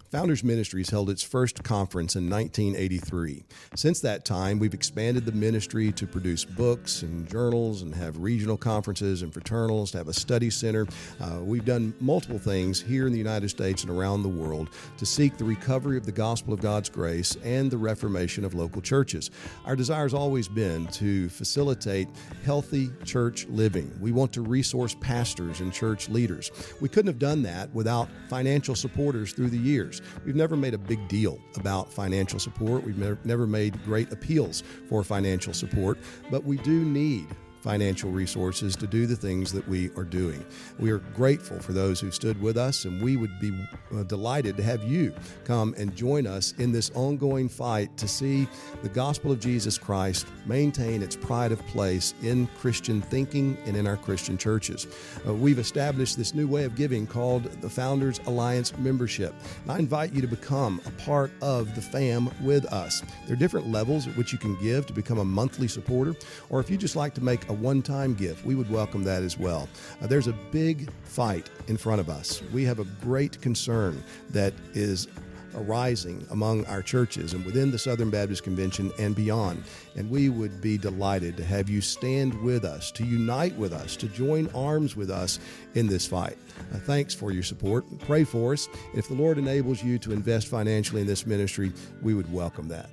Founders 0.11 0.43
Ministries 0.43 0.89
held 0.89 1.09
its 1.09 1.23
first 1.23 1.63
conference 1.63 2.17
in 2.17 2.29
1983. 2.29 3.45
Since 3.77 4.01
that 4.01 4.25
time, 4.25 4.59
we've 4.59 4.73
expanded 4.73 5.23
the 5.23 5.31
ministry 5.31 5.93
to 5.93 6.05
produce 6.05 6.43
books 6.43 7.03
and 7.03 7.25
journals 7.29 7.81
and 7.81 7.95
have 7.95 8.17
regional 8.17 8.57
conferences 8.57 9.21
and 9.21 9.31
fraternals, 9.31 9.91
to 9.91 9.99
have 9.99 10.09
a 10.09 10.13
study 10.13 10.49
center. 10.49 10.85
Uh, 11.21 11.39
we've 11.41 11.63
done 11.63 11.93
multiple 12.01 12.37
things 12.37 12.81
here 12.81 13.07
in 13.07 13.13
the 13.13 13.17
United 13.17 13.47
States 13.47 13.83
and 13.83 13.89
around 13.89 14.21
the 14.21 14.27
world 14.27 14.71
to 14.97 15.05
seek 15.05 15.37
the 15.37 15.45
recovery 15.45 15.95
of 15.95 16.05
the 16.05 16.11
gospel 16.11 16.53
of 16.53 16.59
God's 16.59 16.89
grace 16.89 17.37
and 17.45 17.71
the 17.71 17.77
reformation 17.77 18.43
of 18.43 18.53
local 18.53 18.81
churches. 18.81 19.31
Our 19.63 19.77
desire 19.77 20.03
has 20.03 20.13
always 20.13 20.49
been 20.49 20.87
to 20.87 21.29
facilitate 21.29 22.09
healthy 22.43 22.89
church 23.05 23.45
living. 23.47 23.89
We 24.01 24.11
want 24.11 24.33
to 24.33 24.41
resource 24.41 24.93
pastors 24.99 25.61
and 25.61 25.71
church 25.71 26.09
leaders. 26.09 26.51
We 26.81 26.89
couldn't 26.89 27.07
have 27.07 27.19
done 27.19 27.43
that 27.43 27.73
without 27.73 28.09
financial 28.27 28.75
supporters 28.75 29.31
through 29.31 29.51
the 29.51 29.57
years. 29.57 30.00
We've 30.25 30.35
never 30.35 30.55
made 30.55 30.73
a 30.73 30.77
big 30.77 31.07
deal 31.07 31.39
about 31.57 31.91
financial 31.91 32.39
support. 32.39 32.83
We've 32.83 32.97
never 33.25 33.47
made 33.47 33.83
great 33.85 34.11
appeals 34.11 34.63
for 34.87 35.03
financial 35.03 35.53
support, 35.53 35.97
but 36.29 36.43
we 36.43 36.57
do 36.57 36.83
need 36.83 37.27
financial 37.61 38.11
resources 38.11 38.75
to 38.75 38.87
do 38.87 39.05
the 39.05 39.15
things 39.15 39.51
that 39.53 39.67
we 39.67 39.89
are 39.95 40.03
doing. 40.03 40.43
We 40.79 40.91
are 40.91 40.97
grateful 40.97 41.59
for 41.59 41.73
those 41.73 41.99
who 41.99 42.11
stood 42.11 42.41
with 42.41 42.57
us, 42.57 42.85
and 42.85 43.01
we 43.01 43.17
would 43.17 43.39
be 43.39 43.51
uh, 43.95 44.03
delighted 44.03 44.57
to 44.57 44.63
have 44.63 44.83
you 44.83 45.13
come 45.45 45.75
and 45.77 45.95
join 45.95 46.25
us 46.25 46.53
in 46.57 46.71
this 46.71 46.89
ongoing 46.95 47.47
fight 47.47 47.95
to 47.97 48.07
see 48.07 48.47
the 48.81 48.89
gospel 48.89 49.31
of 49.31 49.39
Jesus 49.39 49.77
Christ 49.77 50.27
maintain 50.45 51.03
its 51.03 51.15
pride 51.15 51.51
of 51.51 51.59
place 51.67 52.13
in 52.23 52.47
Christian 52.59 53.01
thinking 53.01 53.57
and 53.65 53.77
in 53.77 53.87
our 53.87 53.97
Christian 53.97 54.37
churches. 54.37 54.87
Uh, 55.27 55.33
we've 55.33 55.59
established 55.59 56.17
this 56.17 56.33
new 56.33 56.47
way 56.47 56.63
of 56.63 56.75
giving 56.75 57.05
called 57.05 57.43
the 57.61 57.69
Founders 57.69 58.19
Alliance 58.25 58.77
membership. 58.77 59.33
And 59.63 59.71
I 59.71 59.79
invite 59.79 60.13
you 60.13 60.21
to 60.21 60.27
become 60.27 60.81
a 60.85 60.91
part 61.03 61.31
of 61.41 61.75
the 61.75 61.81
fam 61.81 62.29
with 62.41 62.65
us. 62.65 63.01
There 63.25 63.33
are 63.33 63.39
different 63.39 63.69
levels 63.69 64.07
at 64.07 64.17
which 64.17 64.31
you 64.31 64.37
can 64.37 64.55
give 64.61 64.85
to 64.87 64.93
become 64.93 65.19
a 65.19 65.25
monthly 65.25 65.67
supporter, 65.67 66.15
or 66.49 66.59
if 66.59 66.69
you 66.69 66.77
just 66.77 66.95
like 66.95 67.13
to 67.15 67.23
make 67.23 67.49
a 67.51 67.53
one 67.53 67.81
time 67.81 68.15
gift, 68.15 68.45
we 68.45 68.55
would 68.55 68.71
welcome 68.71 69.03
that 69.03 69.21
as 69.23 69.37
well. 69.37 69.67
Uh, 70.01 70.07
there's 70.07 70.27
a 70.27 70.35
big 70.51 70.89
fight 71.03 71.49
in 71.67 71.77
front 71.77 71.99
of 71.99 72.09
us. 72.09 72.41
We 72.53 72.63
have 72.63 72.79
a 72.79 72.85
great 73.01 73.39
concern 73.41 74.01
that 74.29 74.53
is 74.73 75.07
arising 75.53 76.25
among 76.31 76.65
our 76.67 76.81
churches 76.81 77.33
and 77.33 77.45
within 77.45 77.71
the 77.71 77.77
Southern 77.77 78.09
Baptist 78.09 78.43
Convention 78.43 78.89
and 78.97 79.13
beyond. 79.13 79.61
And 79.97 80.09
we 80.09 80.29
would 80.29 80.61
be 80.61 80.77
delighted 80.77 81.35
to 81.35 81.43
have 81.43 81.69
you 81.69 81.81
stand 81.81 82.41
with 82.41 82.63
us, 82.63 82.89
to 82.93 83.05
unite 83.05 83.53
with 83.57 83.73
us, 83.73 83.97
to 83.97 84.07
join 84.07 84.49
arms 84.55 84.95
with 84.95 85.09
us 85.09 85.39
in 85.75 85.87
this 85.87 86.07
fight. 86.07 86.37
Uh, 86.73 86.77
thanks 86.77 87.13
for 87.13 87.31
your 87.31 87.43
support. 87.43 87.85
Pray 87.99 88.23
for 88.23 88.53
us. 88.53 88.69
If 88.93 89.09
the 89.09 89.13
Lord 89.13 89.37
enables 89.37 89.83
you 89.83 89.99
to 89.99 90.13
invest 90.13 90.47
financially 90.47 91.01
in 91.01 91.07
this 91.07 91.27
ministry, 91.27 91.73
we 92.01 92.13
would 92.13 92.31
welcome 92.31 92.69
that. 92.69 92.89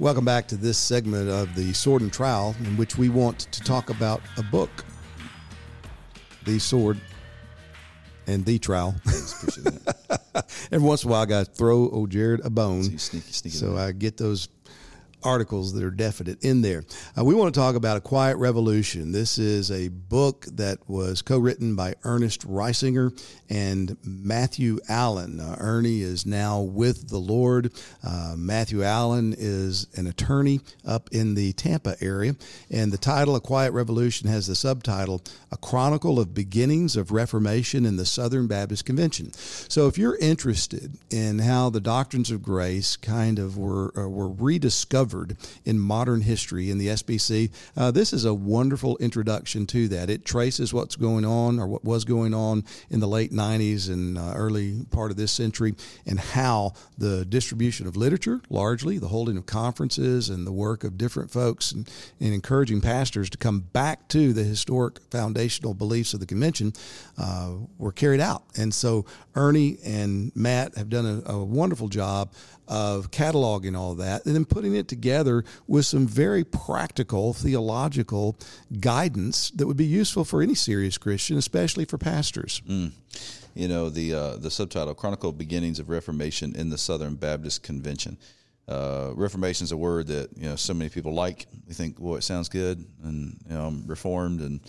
Welcome 0.00 0.24
back 0.24 0.46
to 0.48 0.56
this 0.56 0.78
segment 0.78 1.28
of 1.28 1.56
the 1.56 1.72
Sword 1.72 2.02
and 2.02 2.12
Trowel, 2.12 2.54
in 2.60 2.76
which 2.76 2.96
we 2.96 3.08
want 3.08 3.40
to 3.50 3.60
talk 3.64 3.90
about 3.90 4.20
a 4.36 4.44
book, 4.44 4.84
The 6.44 6.60
Sword 6.60 7.00
and 8.28 8.44
the 8.44 8.60
Trowel. 8.60 8.94
Every 10.70 10.86
once 10.86 11.02
in 11.02 11.08
a 11.08 11.12
while, 11.12 11.22
I 11.22 11.26
got 11.26 11.46
to 11.46 11.50
throw 11.50 11.88
old 11.90 12.10
Jared 12.10 12.42
a 12.44 12.50
bone. 12.50 12.84
So, 12.84 12.96
sneaky, 12.96 13.32
sneaky 13.32 13.56
so 13.56 13.76
I 13.76 13.90
get 13.90 14.16
those 14.16 14.46
articles 15.22 15.72
that 15.74 15.82
are 15.82 15.90
definite 15.90 16.44
in 16.44 16.62
there. 16.62 16.84
Uh, 17.18 17.24
we 17.24 17.34
want 17.34 17.52
to 17.52 17.58
talk 17.58 17.74
about 17.74 17.96
A 17.96 18.00
Quiet 18.00 18.36
Revolution. 18.36 19.12
This 19.12 19.38
is 19.38 19.70
a 19.70 19.88
book 19.88 20.46
that 20.52 20.78
was 20.88 21.22
co 21.22 21.38
written 21.38 21.74
by 21.74 21.94
Ernest 22.04 22.46
Reisinger 22.46 23.12
and 23.50 23.96
Matthew 24.04 24.78
Allen. 24.88 25.40
Uh, 25.40 25.56
Ernie 25.58 26.02
is 26.02 26.26
now 26.26 26.60
with 26.60 27.08
the 27.08 27.18
Lord. 27.18 27.72
Uh, 28.06 28.34
Matthew 28.36 28.82
Allen 28.82 29.34
is 29.36 29.86
an 29.96 30.06
attorney 30.06 30.60
up 30.86 31.08
in 31.12 31.34
the 31.34 31.52
Tampa 31.54 31.96
area. 32.00 32.36
And 32.70 32.92
the 32.92 32.98
title, 32.98 33.36
A 33.36 33.40
Quiet 33.40 33.72
Revolution, 33.72 34.28
has 34.28 34.46
the 34.46 34.54
subtitle, 34.54 35.22
A 35.50 35.56
Chronicle 35.56 36.20
of 36.20 36.34
Beginnings 36.34 36.96
of 36.96 37.10
Reformation 37.10 37.86
in 37.86 37.96
the 37.96 38.06
Southern 38.06 38.46
Baptist 38.46 38.84
Convention. 38.84 39.32
So 39.32 39.86
if 39.86 39.98
you're 39.98 40.16
interested 40.18 40.98
in 41.10 41.40
how 41.40 41.70
the 41.70 41.80
doctrines 41.80 42.30
of 42.30 42.42
grace 42.42 42.96
kind 42.96 43.38
of 43.38 43.56
were, 43.56 43.92
uh, 43.96 44.08
were 44.08 44.28
rediscovered, 44.28 45.07
in 45.64 45.78
modern 45.78 46.22
history 46.22 46.70
in 46.70 46.78
the 46.78 46.88
SBC. 46.88 47.50
Uh, 47.76 47.90
this 47.90 48.12
is 48.12 48.24
a 48.24 48.34
wonderful 48.34 48.96
introduction 48.98 49.66
to 49.66 49.88
that. 49.88 50.10
It 50.10 50.24
traces 50.24 50.72
what's 50.72 50.96
going 50.96 51.24
on 51.24 51.58
or 51.58 51.66
what 51.66 51.84
was 51.84 52.04
going 52.04 52.34
on 52.34 52.64
in 52.90 53.00
the 53.00 53.08
late 53.08 53.32
90s 53.32 53.88
and 53.88 54.18
uh, 54.18 54.32
early 54.34 54.84
part 54.90 55.10
of 55.10 55.16
this 55.16 55.32
century 55.32 55.74
and 56.06 56.18
how 56.18 56.72
the 56.96 57.24
distribution 57.24 57.86
of 57.86 57.96
literature, 57.96 58.40
largely 58.50 58.98
the 58.98 59.08
holding 59.08 59.36
of 59.36 59.46
conferences 59.46 60.28
and 60.28 60.46
the 60.46 60.52
work 60.52 60.84
of 60.84 60.98
different 60.98 61.30
folks 61.30 61.72
and, 61.72 61.90
and 62.20 62.34
encouraging 62.34 62.80
pastors 62.80 63.30
to 63.30 63.38
come 63.38 63.60
back 63.60 64.08
to 64.08 64.32
the 64.32 64.44
historic 64.44 64.98
foundational 65.10 65.74
beliefs 65.74 66.14
of 66.14 66.20
the 66.20 66.26
convention 66.26 66.72
uh, 67.16 67.52
were 67.78 67.92
carried 67.92 68.20
out. 68.20 68.44
And 68.56 68.72
so 68.72 69.06
Ernie 69.34 69.78
and 69.84 70.32
Matt 70.34 70.76
have 70.76 70.88
done 70.88 71.22
a, 71.26 71.32
a 71.32 71.44
wonderful 71.44 71.88
job 71.88 72.32
of 72.68 73.10
cataloging 73.10 73.76
all 73.76 73.94
that 73.94 74.24
and 74.26 74.34
then 74.34 74.44
putting 74.44 74.74
it 74.74 74.88
together 74.88 75.44
with 75.66 75.86
some 75.86 76.06
very 76.06 76.44
practical 76.44 77.32
theological 77.32 78.38
guidance 78.78 79.50
that 79.50 79.66
would 79.66 79.76
be 79.76 79.86
useful 79.86 80.24
for 80.24 80.42
any 80.42 80.54
serious 80.54 80.98
Christian, 80.98 81.38
especially 81.38 81.84
for 81.84 81.98
pastors. 81.98 82.62
Mm. 82.68 82.92
You 83.54 83.68
know, 83.68 83.88
the, 83.88 84.14
uh, 84.14 84.36
the 84.36 84.50
subtitle 84.50 84.94
Chronicle 84.94 85.32
Beginnings 85.32 85.80
of 85.80 85.88
Reformation 85.88 86.54
in 86.54 86.68
the 86.68 86.78
Southern 86.78 87.16
Baptist 87.16 87.62
Convention. 87.62 88.18
Uh, 88.68 89.12
Reformation 89.14 89.64
is 89.64 89.72
a 89.72 89.76
word 89.76 90.08
that 90.08 90.28
you 90.36 90.46
know 90.46 90.54
so 90.54 90.74
many 90.74 90.90
people 90.90 91.14
like. 91.14 91.46
They 91.66 91.72
think, 91.72 91.96
"Well, 91.98 92.16
it 92.16 92.22
sounds 92.22 92.50
good," 92.50 92.84
and 93.02 93.38
you 93.48 93.54
know, 93.54 93.64
I'm 93.64 93.86
reformed, 93.86 94.42
and 94.42 94.60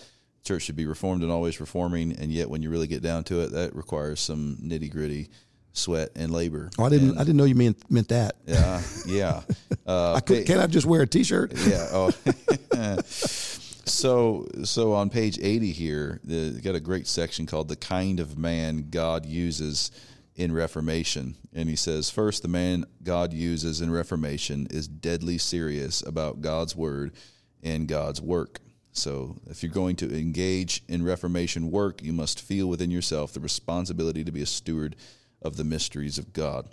church 0.42 0.62
should 0.62 0.76
be 0.76 0.86
reformed 0.86 1.22
and 1.22 1.30
always 1.30 1.60
reforming. 1.60 2.16
And 2.16 2.32
yet, 2.32 2.48
when 2.48 2.62
you 2.62 2.70
really 2.70 2.86
get 2.86 3.02
down 3.02 3.24
to 3.24 3.40
it, 3.42 3.52
that 3.52 3.76
requires 3.76 4.18
some 4.18 4.56
nitty 4.62 4.90
gritty 4.90 5.28
sweat 5.72 6.10
and 6.16 6.32
labor. 6.32 6.70
Oh, 6.78 6.84
I 6.84 6.88
didn't. 6.88 7.10
And, 7.10 7.18
I 7.18 7.22
didn't 7.22 7.36
know 7.36 7.44
you 7.44 7.54
meant 7.54 7.90
meant 7.90 8.08
that. 8.08 8.36
Yeah, 8.46 8.82
yeah. 9.06 9.42
Uh, 9.86 10.14
I 10.14 10.20
could, 10.20 10.46
can't 10.46 10.60
I 10.60 10.68
just 10.68 10.86
wear 10.86 11.02
a 11.02 11.06
T-shirt? 11.06 11.52
Yeah. 11.66 11.88
Oh. 11.92 12.10
so 13.04 14.46
so 14.62 14.92
on 14.92 15.10
page 15.10 15.38
eighty 15.40 15.72
here, 15.72 16.20
the, 16.22 16.60
got 16.62 16.76
a 16.76 16.80
great 16.80 17.08
section 17.08 17.44
called 17.44 17.68
"The 17.68 17.76
Kind 17.76 18.20
of 18.20 18.38
Man 18.38 18.88
God 18.90 19.26
Uses." 19.26 19.90
in 20.36 20.52
Reformation. 20.52 21.34
And 21.52 21.68
he 21.68 21.76
says, 21.76 22.08
first, 22.08 22.40
the 22.40 22.48
man 22.48 22.86
God 23.02 23.34
uses 23.34 23.82
in 23.82 23.90
Reformation 23.90 24.68
is 24.70 24.88
deadly 24.88 25.36
serious 25.36 26.02
about 26.06 26.40
God's 26.40 26.74
word 26.74 27.12
and 27.62 27.86
God's 27.86 28.22
work. 28.22 28.60
So, 28.92 29.36
if 29.46 29.62
you're 29.62 29.72
going 29.72 29.96
to 29.96 30.18
engage 30.18 30.82
in 30.88 31.04
Reformation 31.04 31.70
work, 31.70 32.02
you 32.02 32.12
must 32.12 32.40
feel 32.40 32.68
within 32.68 32.90
yourself 32.90 33.32
the 33.32 33.40
responsibility 33.40 34.24
to 34.24 34.32
be 34.32 34.42
a 34.42 34.46
steward 34.46 34.96
of 35.42 35.56
the 35.56 35.64
mysteries 35.64 36.18
of 36.18 36.32
God. 36.32 36.68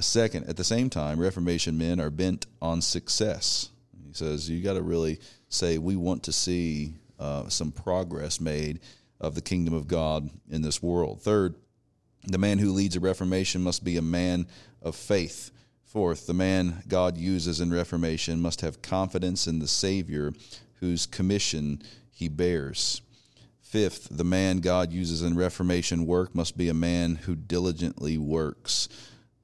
Second, 0.00 0.48
at 0.48 0.56
the 0.56 0.64
same 0.64 0.90
time, 0.90 1.20
Reformation 1.20 1.78
men 1.78 2.00
are 2.00 2.10
bent 2.10 2.46
on 2.60 2.80
success. 2.80 3.70
He 4.06 4.12
says 4.12 4.48
you 4.48 4.62
got 4.62 4.74
to 4.74 4.82
really 4.82 5.20
say 5.48 5.78
we 5.78 5.96
want 5.96 6.24
to 6.24 6.32
see 6.32 6.94
uh, 7.18 7.48
some 7.48 7.72
progress 7.72 8.40
made 8.40 8.80
of 9.20 9.34
the 9.34 9.40
kingdom 9.40 9.74
of 9.74 9.88
God 9.88 10.30
in 10.50 10.62
this 10.62 10.82
world. 10.82 11.22
Third, 11.22 11.54
the 12.24 12.38
man 12.38 12.58
who 12.58 12.72
leads 12.72 12.96
a 12.96 13.00
Reformation 13.00 13.62
must 13.62 13.84
be 13.84 13.96
a 13.96 14.02
man 14.02 14.46
of 14.82 14.94
faith. 14.94 15.50
Fourth, 15.84 16.26
the 16.26 16.34
man 16.34 16.82
God 16.86 17.16
uses 17.16 17.60
in 17.60 17.72
Reformation 17.72 18.40
must 18.40 18.60
have 18.60 18.82
confidence 18.82 19.46
in 19.46 19.58
the 19.58 19.68
Savior 19.68 20.32
whose 20.80 21.06
commission 21.06 21.82
he 22.10 22.28
bears. 22.28 23.00
Fifth, 23.68 24.08
the 24.10 24.24
man 24.24 24.60
God 24.60 24.94
uses 24.94 25.22
in 25.22 25.36
Reformation 25.36 26.06
work 26.06 26.34
must 26.34 26.56
be 26.56 26.70
a 26.70 26.74
man 26.74 27.16
who 27.16 27.36
diligently 27.36 28.16
works. 28.16 28.88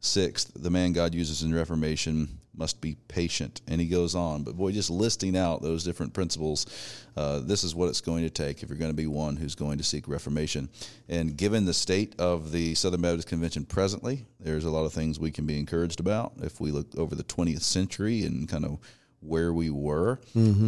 Sixth, 0.01 0.51
the 0.57 0.71
man 0.71 0.95
God 0.95 1.15
uses 1.15 1.43
in 1.43 1.53
Reformation 1.53 2.39
must 2.57 2.81
be 2.81 2.97
patient. 3.07 3.61
And 3.69 3.83
he 3.83 3.87
goes 3.87 4.15
on. 4.15 4.43
But 4.43 4.57
boy, 4.57 4.73
just 4.73 4.89
listing 4.89 5.37
out 5.37 5.61
those 5.61 5.85
different 5.85 6.15
principles, 6.15 6.65
uh, 7.19 7.41
this 7.41 7.65
is 7.65 7.75
what 7.75 7.91
it's 7.91 8.01
going 8.01 8.23
to 8.23 8.31
take 8.31 8.63
if 8.63 8.71
you're 8.71 8.79
going 8.79 8.91
to 8.91 8.97
be 8.97 9.07
one 9.07 9.37
who's 9.37 9.55
going 9.55 9.77
to 9.77 9.85
seek 9.85 10.09
Reformation. 10.09 10.71
And 11.07 11.37
given 11.37 11.67
the 11.67 11.75
state 11.75 12.19
of 12.19 12.51
the 12.51 12.75
Southern 12.77 13.03
Baptist 13.03 13.29
Convention 13.29 13.67
presently, 13.67 14.25
there's 14.41 14.65
a 14.65 14.71
lot 14.71 14.87
of 14.87 14.95
things 14.95 15.21
we 15.21 15.33
can 15.33 15.45
be 15.45 15.59
encouraged 15.59 16.01
about 16.01 16.33
if 16.41 16.63
we 16.63 16.71
look 16.71 16.97
over 16.97 17.15
the 17.15 17.25
20th 17.25 17.61
century 17.61 18.23
and 18.23 18.49
kind 18.49 18.65
of 18.65 18.79
where 19.21 19.53
we 19.53 19.69
were, 19.69 20.19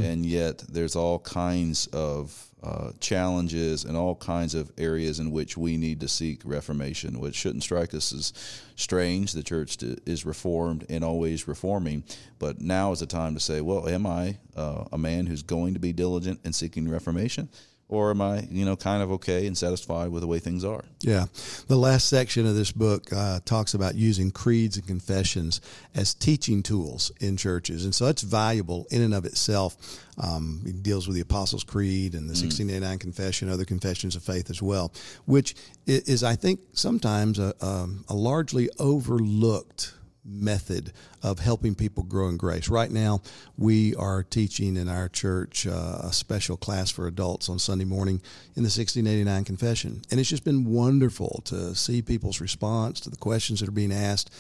and 0.03 0.27
yet 0.27 0.59
there's 0.69 0.97
all 0.97 1.19
kinds 1.21 1.87
of 1.89 2.46
uh, 2.67 2.91
challenges 2.99 3.85
and 3.85 3.97
all 3.97 4.17
kinds 4.17 4.55
of 4.55 4.73
areas 4.77 5.21
in 5.21 5.31
which 5.31 5.57
we 5.57 5.77
need 5.77 6.01
to 6.01 6.09
seek 6.09 6.41
reformation, 6.45 7.21
which 7.21 7.37
shouldn't 7.37 7.63
strike 7.63 7.95
us 7.95 8.13
as 8.13 8.33
strange. 8.75 9.33
The 9.33 9.45
church 9.45 9.77
is 9.83 10.27
reformed 10.27 10.85
and 10.89 11.05
always 11.05 11.47
reforming, 11.47 12.03
but 12.41 12.61
now 12.61 12.91
is 12.91 12.99
the 13.01 13.07
time 13.07 13.35
to 13.35 13.41
say, 13.41 13.61
well, 13.61 13.89
am 13.89 14.05
I 14.05 14.39
uh, 14.57 14.85
a 14.91 14.99
man 14.99 15.27
who's 15.27 15.43
going 15.43 15.75
to 15.75 15.81
be 15.81 15.93
diligent 15.93 16.41
in 16.45 16.53
seeking 16.53 16.89
reformation? 16.89 17.49
Or 17.89 18.11
am 18.11 18.21
I, 18.21 18.41
you 18.51 18.65
know, 18.65 18.75
kind 18.75 19.03
of 19.03 19.13
okay 19.13 19.47
and 19.47 19.57
satisfied 19.57 20.09
with 20.09 20.23
the 20.23 20.27
way 20.27 20.41
things 20.41 20.65
are? 20.65 20.85
Yeah. 21.03 21.27
The 21.69 21.77
last 21.77 22.09
section 22.09 22.45
of 22.45 22.57
this 22.57 22.73
book 22.73 23.13
uh, 23.13 23.41
talks 23.45 23.75
about 23.75 23.95
using 23.95 24.33
creeds 24.33 24.77
and 24.77 24.87
confessions 24.87 25.61
as 25.95 26.13
teaching 26.13 26.65
tools 26.65 27.13
in 27.21 27.37
churches. 27.37 27.85
And 27.85 27.95
so 27.95 28.07
that's 28.07 28.23
valuable 28.23 28.87
in 28.91 29.03
and 29.03 29.15
of 29.15 29.25
itself. 29.25 29.77
Um, 30.19 30.63
it 30.67 30.83
deals 30.83 31.07
with 31.07 31.15
the 31.15 31.23
Apostles' 31.23 31.63
Creed 31.63 32.15
and 32.15 32.29
the 32.29 32.35
mm. 32.35 32.43
1689 32.43 32.99
Confession, 32.99 33.49
other 33.51 33.65
confessions 33.65 34.17
of 34.17 34.23
faith 34.23 34.51
as 34.51 34.61
well, 34.61 34.93
which 35.27 35.55
is, 35.87 36.25
I 36.25 36.35
think, 36.35 36.61
sometimes 36.73 37.39
a, 37.39 37.55
a, 37.61 37.67
um, 37.67 38.05
a 38.09 38.15
largely 38.15 38.69
overlooked 38.79 39.93
method 40.27 40.93
of 41.23 41.39
helping 41.39 41.75
people 41.75 42.03
grow 42.03 42.29
in 42.29 42.37
grace. 42.37 42.69
Right 42.69 42.91
now, 42.91 43.23
we 43.57 43.95
are 43.95 44.23
teaching 44.23 44.77
in 44.77 44.89
our 44.89 45.09
church 45.09 45.67
uh, 45.67 45.99
a 46.03 46.13
special 46.13 46.57
class 46.57 46.91
for 46.91 47.07
adults 47.07 47.49
on 47.49 47.59
Sunday 47.59 47.85
morning 47.85 48.21
in 48.57 48.63
the 48.63 48.69
1689 48.69 49.45
Confession. 49.45 50.03
And 50.11 50.21
it's 50.21 50.29
just 50.29 50.45
been 50.45 50.65
wonderful 50.65 51.43
to 51.47 51.75
see 51.75 52.03
people's 52.03 52.41
response 52.41 53.01
to 53.01 53.11
the 53.11 53.17
questions 53.17 53.61
that 53.61 53.69
are 53.69 53.73
being 53.73 53.93
asked 53.93 54.31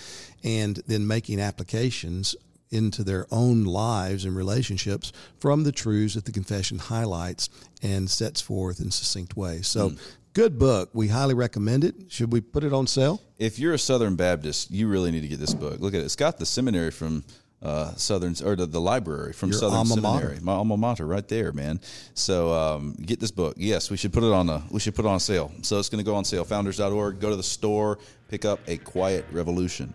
and 0.44 0.82
then 0.86 1.06
making 1.06 1.40
applications 1.40 2.34
into 2.70 3.04
their 3.04 3.26
own 3.30 3.64
lives 3.64 4.24
and 4.24 4.36
relationships 4.36 5.12
from 5.38 5.62
the 5.62 5.72
truths 5.72 6.14
that 6.14 6.24
the 6.24 6.32
confession 6.32 6.78
highlights 6.78 7.48
and 7.82 8.10
sets 8.10 8.40
forth 8.40 8.80
in 8.80 8.90
succinct 8.90 9.36
ways. 9.36 9.68
So, 9.68 9.90
mm. 9.90 10.00
Good 10.36 10.58
book. 10.58 10.90
We 10.92 11.08
highly 11.08 11.32
recommend 11.32 11.82
it. 11.82 11.94
Should 12.08 12.30
we 12.30 12.42
put 12.42 12.62
it 12.62 12.70
on 12.70 12.86
sale? 12.86 13.22
If 13.38 13.58
you're 13.58 13.72
a 13.72 13.78
Southern 13.78 14.16
Baptist, 14.16 14.70
you 14.70 14.86
really 14.86 15.10
need 15.10 15.22
to 15.22 15.28
get 15.28 15.38
this 15.38 15.54
book. 15.54 15.80
Look 15.80 15.94
at 15.94 16.00
it. 16.00 16.04
It's 16.04 16.14
got 16.14 16.36
the 16.36 16.44
seminary 16.44 16.90
from 16.90 17.24
uh, 17.62 17.94
Southern 17.94 18.34
or 18.44 18.54
the, 18.54 18.66
the, 18.66 18.80
library 18.80 19.32
from 19.32 19.48
Your 19.48 19.58
Southern 19.58 19.78
alma 19.78 19.94
Seminary, 19.94 20.34
mater. 20.34 20.44
my 20.44 20.52
alma 20.52 20.76
mater, 20.76 21.06
right 21.06 21.26
there, 21.26 21.52
man. 21.52 21.80
So 22.12 22.52
um, 22.52 22.92
get 23.00 23.18
this 23.18 23.30
book. 23.30 23.54
Yes, 23.56 23.90
we 23.90 23.96
should 23.96 24.12
put 24.12 24.24
it 24.24 24.30
on 24.30 24.50
a 24.50 24.62
we 24.70 24.78
should 24.78 24.94
put 24.94 25.06
it 25.06 25.08
on 25.08 25.20
sale. 25.20 25.50
So 25.62 25.78
it's 25.78 25.88
going 25.88 26.04
to 26.04 26.08
go 26.08 26.14
on 26.14 26.26
sale. 26.26 26.44
Founders.org. 26.44 27.18
Go 27.18 27.30
to 27.30 27.36
the 27.36 27.42
store, 27.42 27.98
pick 28.28 28.44
up 28.44 28.60
a 28.66 28.76
Quiet 28.76 29.24
Revolution. 29.32 29.94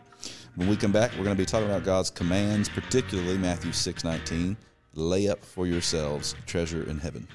When 0.55 0.67
we 0.67 0.75
come 0.75 0.91
back, 0.91 1.11
we're 1.11 1.23
going 1.23 1.37
to 1.37 1.41
be 1.41 1.45
talking 1.45 1.69
about 1.69 1.83
God's 1.83 2.09
commands, 2.09 2.67
particularly 2.67 3.37
Matthew 3.37 3.71
6:19. 3.71 4.57
Lay 4.95 5.29
up 5.29 5.45
for 5.45 5.67
yourselves 5.67 6.33
treasure 6.47 6.89
in 6.89 6.97
heaven. 6.97 7.27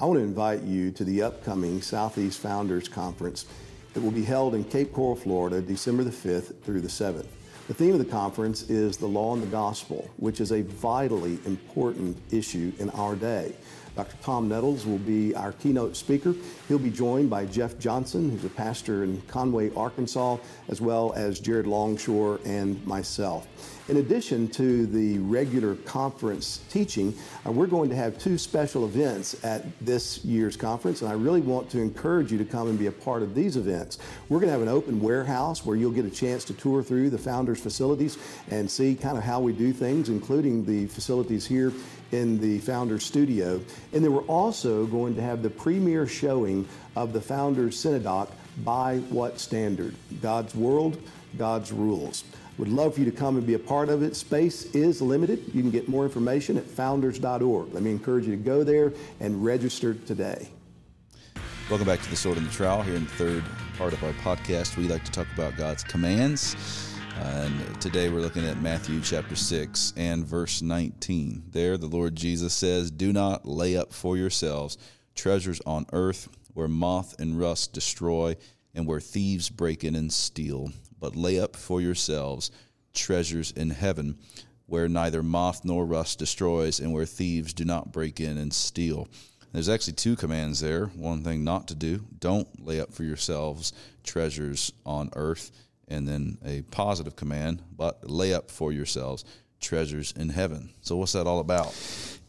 I 0.00 0.06
want 0.06 0.18
to 0.18 0.24
invite 0.24 0.62
you 0.62 0.90
to 0.92 1.04
the 1.04 1.20
upcoming 1.20 1.82
Southeast 1.82 2.40
Founders 2.40 2.88
Conference 2.88 3.44
that 3.92 4.00
will 4.00 4.10
be 4.10 4.24
held 4.24 4.54
in 4.54 4.64
Cape 4.64 4.94
Coral, 4.94 5.14
Florida, 5.14 5.60
December 5.60 6.04
the 6.04 6.10
5th 6.10 6.58
through 6.62 6.80
the 6.80 6.88
7th. 6.88 7.26
The 7.68 7.74
theme 7.74 7.92
of 7.92 7.98
the 7.98 8.06
conference 8.06 8.70
is 8.70 8.96
the 8.96 9.06
law 9.06 9.34
and 9.34 9.42
the 9.42 9.46
gospel, 9.48 10.10
which 10.16 10.40
is 10.40 10.52
a 10.52 10.62
vitally 10.62 11.38
important 11.44 12.16
issue 12.30 12.72
in 12.78 12.88
our 12.90 13.14
day. 13.14 13.52
Dr. 13.94 14.16
Tom 14.22 14.48
Nettles 14.48 14.86
will 14.86 14.98
be 14.98 15.34
our 15.34 15.52
keynote 15.52 15.94
speaker. 15.96 16.34
He'll 16.66 16.78
be 16.78 16.90
joined 16.90 17.28
by 17.28 17.44
Jeff 17.44 17.78
Johnson, 17.78 18.30
who's 18.30 18.46
a 18.46 18.48
pastor 18.48 19.04
in 19.04 19.20
Conway, 19.28 19.70
Arkansas, 19.74 20.38
as 20.68 20.80
well 20.80 21.12
as 21.14 21.40
Jared 21.40 21.66
Longshore 21.66 22.40
and 22.46 22.82
myself. 22.86 23.46
In 23.88 23.96
addition 23.96 24.46
to 24.48 24.86
the 24.86 25.18
regular 25.18 25.74
conference 25.74 26.60
teaching, 26.70 27.14
uh, 27.44 27.50
we're 27.50 27.66
going 27.66 27.90
to 27.90 27.96
have 27.96 28.18
two 28.18 28.38
special 28.38 28.84
events 28.84 29.42
at 29.44 29.64
this 29.80 30.24
year's 30.24 30.56
conference, 30.56 31.02
and 31.02 31.10
I 31.10 31.14
really 31.14 31.40
want 31.40 31.70
to 31.70 31.80
encourage 31.80 32.30
you 32.30 32.38
to 32.38 32.44
come 32.44 32.68
and 32.68 32.78
be 32.78 32.86
a 32.86 32.92
part 32.92 33.22
of 33.22 33.34
these 33.34 33.56
events. 33.56 33.98
We're 34.28 34.38
going 34.38 34.48
to 34.48 34.52
have 34.52 34.62
an 34.62 34.68
open 34.68 35.00
warehouse 35.00 35.66
where 35.66 35.76
you'll 35.76 35.90
get 35.90 36.04
a 36.04 36.10
chance 36.10 36.44
to 36.44 36.54
tour 36.54 36.82
through 36.82 37.10
the 37.10 37.18
founders' 37.18 37.60
facilities 37.60 38.18
and 38.50 38.70
see 38.70 38.94
kind 38.94 39.18
of 39.18 39.24
how 39.24 39.40
we 39.40 39.52
do 39.52 39.72
things, 39.72 40.08
including 40.08 40.64
the 40.64 40.86
facilities 40.86 41.46
here 41.46 41.72
in 42.12 42.40
the 42.40 42.58
Founders 42.60 43.04
Studio. 43.04 43.60
And 43.92 44.04
then 44.04 44.12
we're 44.12 44.22
also 44.22 44.86
going 44.86 45.14
to 45.16 45.22
have 45.22 45.42
the 45.42 45.50
premiere 45.50 46.06
showing 46.06 46.68
of 46.96 47.12
the 47.12 47.20
Founders 47.20 47.76
Cinedoc 47.82 48.30
by 48.64 48.98
what 49.10 49.38
standard? 49.40 49.94
God's 50.20 50.54
world, 50.54 51.00
God's 51.38 51.72
rules. 51.72 52.24
Would 52.60 52.68
love 52.68 52.92
for 52.92 53.00
you 53.00 53.10
to 53.10 53.16
come 53.16 53.38
and 53.38 53.46
be 53.46 53.54
a 53.54 53.58
part 53.58 53.88
of 53.88 54.02
it. 54.02 54.14
Space 54.14 54.74
is 54.74 55.00
limited. 55.00 55.42
You 55.54 55.62
can 55.62 55.70
get 55.70 55.88
more 55.88 56.04
information 56.04 56.58
at 56.58 56.64
founders.org. 56.66 57.72
Let 57.72 57.82
me 57.82 57.90
encourage 57.90 58.26
you 58.26 58.36
to 58.36 58.42
go 58.42 58.62
there 58.64 58.92
and 59.18 59.42
register 59.42 59.94
today. 59.94 60.46
Welcome 61.70 61.86
back 61.86 62.02
to 62.02 62.10
the 62.10 62.16
Sword 62.16 62.36
and 62.36 62.46
the 62.46 62.52
Trowel. 62.52 62.82
Here 62.82 62.96
in 62.96 63.04
the 63.04 63.10
third 63.12 63.44
part 63.78 63.94
of 63.94 64.04
our 64.04 64.12
podcast, 64.12 64.76
we 64.76 64.88
like 64.88 65.02
to 65.06 65.10
talk 65.10 65.26
about 65.32 65.56
God's 65.56 65.82
commands. 65.82 66.54
Uh, 67.16 67.48
and 67.48 67.80
today 67.80 68.10
we're 68.10 68.20
looking 68.20 68.44
at 68.44 68.60
Matthew 68.60 69.00
chapter 69.00 69.36
6 69.36 69.94
and 69.96 70.26
verse 70.26 70.60
19. 70.60 71.44
There, 71.52 71.78
the 71.78 71.86
Lord 71.86 72.14
Jesus 72.14 72.52
says, 72.52 72.90
Do 72.90 73.10
not 73.10 73.46
lay 73.46 73.74
up 73.74 73.90
for 73.90 74.18
yourselves 74.18 74.76
treasures 75.14 75.62
on 75.64 75.86
earth 75.94 76.28
where 76.52 76.68
moth 76.68 77.18
and 77.18 77.40
rust 77.40 77.72
destroy 77.72 78.36
and 78.74 78.86
where 78.86 79.00
thieves 79.00 79.50
break 79.50 79.84
in 79.84 79.94
and 79.94 80.12
steal, 80.12 80.70
but 80.98 81.16
lay 81.16 81.40
up 81.40 81.56
for 81.56 81.80
yourselves 81.80 82.50
treasures 82.92 83.50
in 83.52 83.70
heaven 83.70 84.18
where 84.66 84.88
neither 84.88 85.22
moth 85.22 85.64
nor 85.64 85.84
rust 85.84 86.18
destroys 86.18 86.78
and 86.78 86.92
where 86.92 87.04
thieves 87.04 87.52
do 87.52 87.64
not 87.64 87.92
break 87.92 88.20
in 88.20 88.38
and 88.38 88.52
steal. 88.52 89.08
There's 89.52 89.68
actually 89.68 89.94
two 89.94 90.14
commands 90.14 90.60
there. 90.60 90.86
One 90.86 91.24
thing 91.24 91.42
not 91.42 91.66
to 91.68 91.74
do 91.74 92.04
don't 92.20 92.64
lay 92.64 92.80
up 92.80 92.92
for 92.92 93.02
yourselves 93.02 93.72
treasures 94.04 94.72
on 94.86 95.10
earth 95.16 95.50
and 95.88 96.06
then 96.06 96.38
a 96.44 96.62
positive 96.70 97.16
command, 97.16 97.62
but 97.76 98.08
lay 98.08 98.32
up 98.32 98.48
for 98.48 98.72
yourselves 98.72 99.24
treasures 99.60 100.12
in 100.16 100.28
heaven. 100.28 100.70
So, 100.82 100.96
what's 100.96 101.12
that 101.12 101.26
all 101.26 101.40
about? 101.40 101.74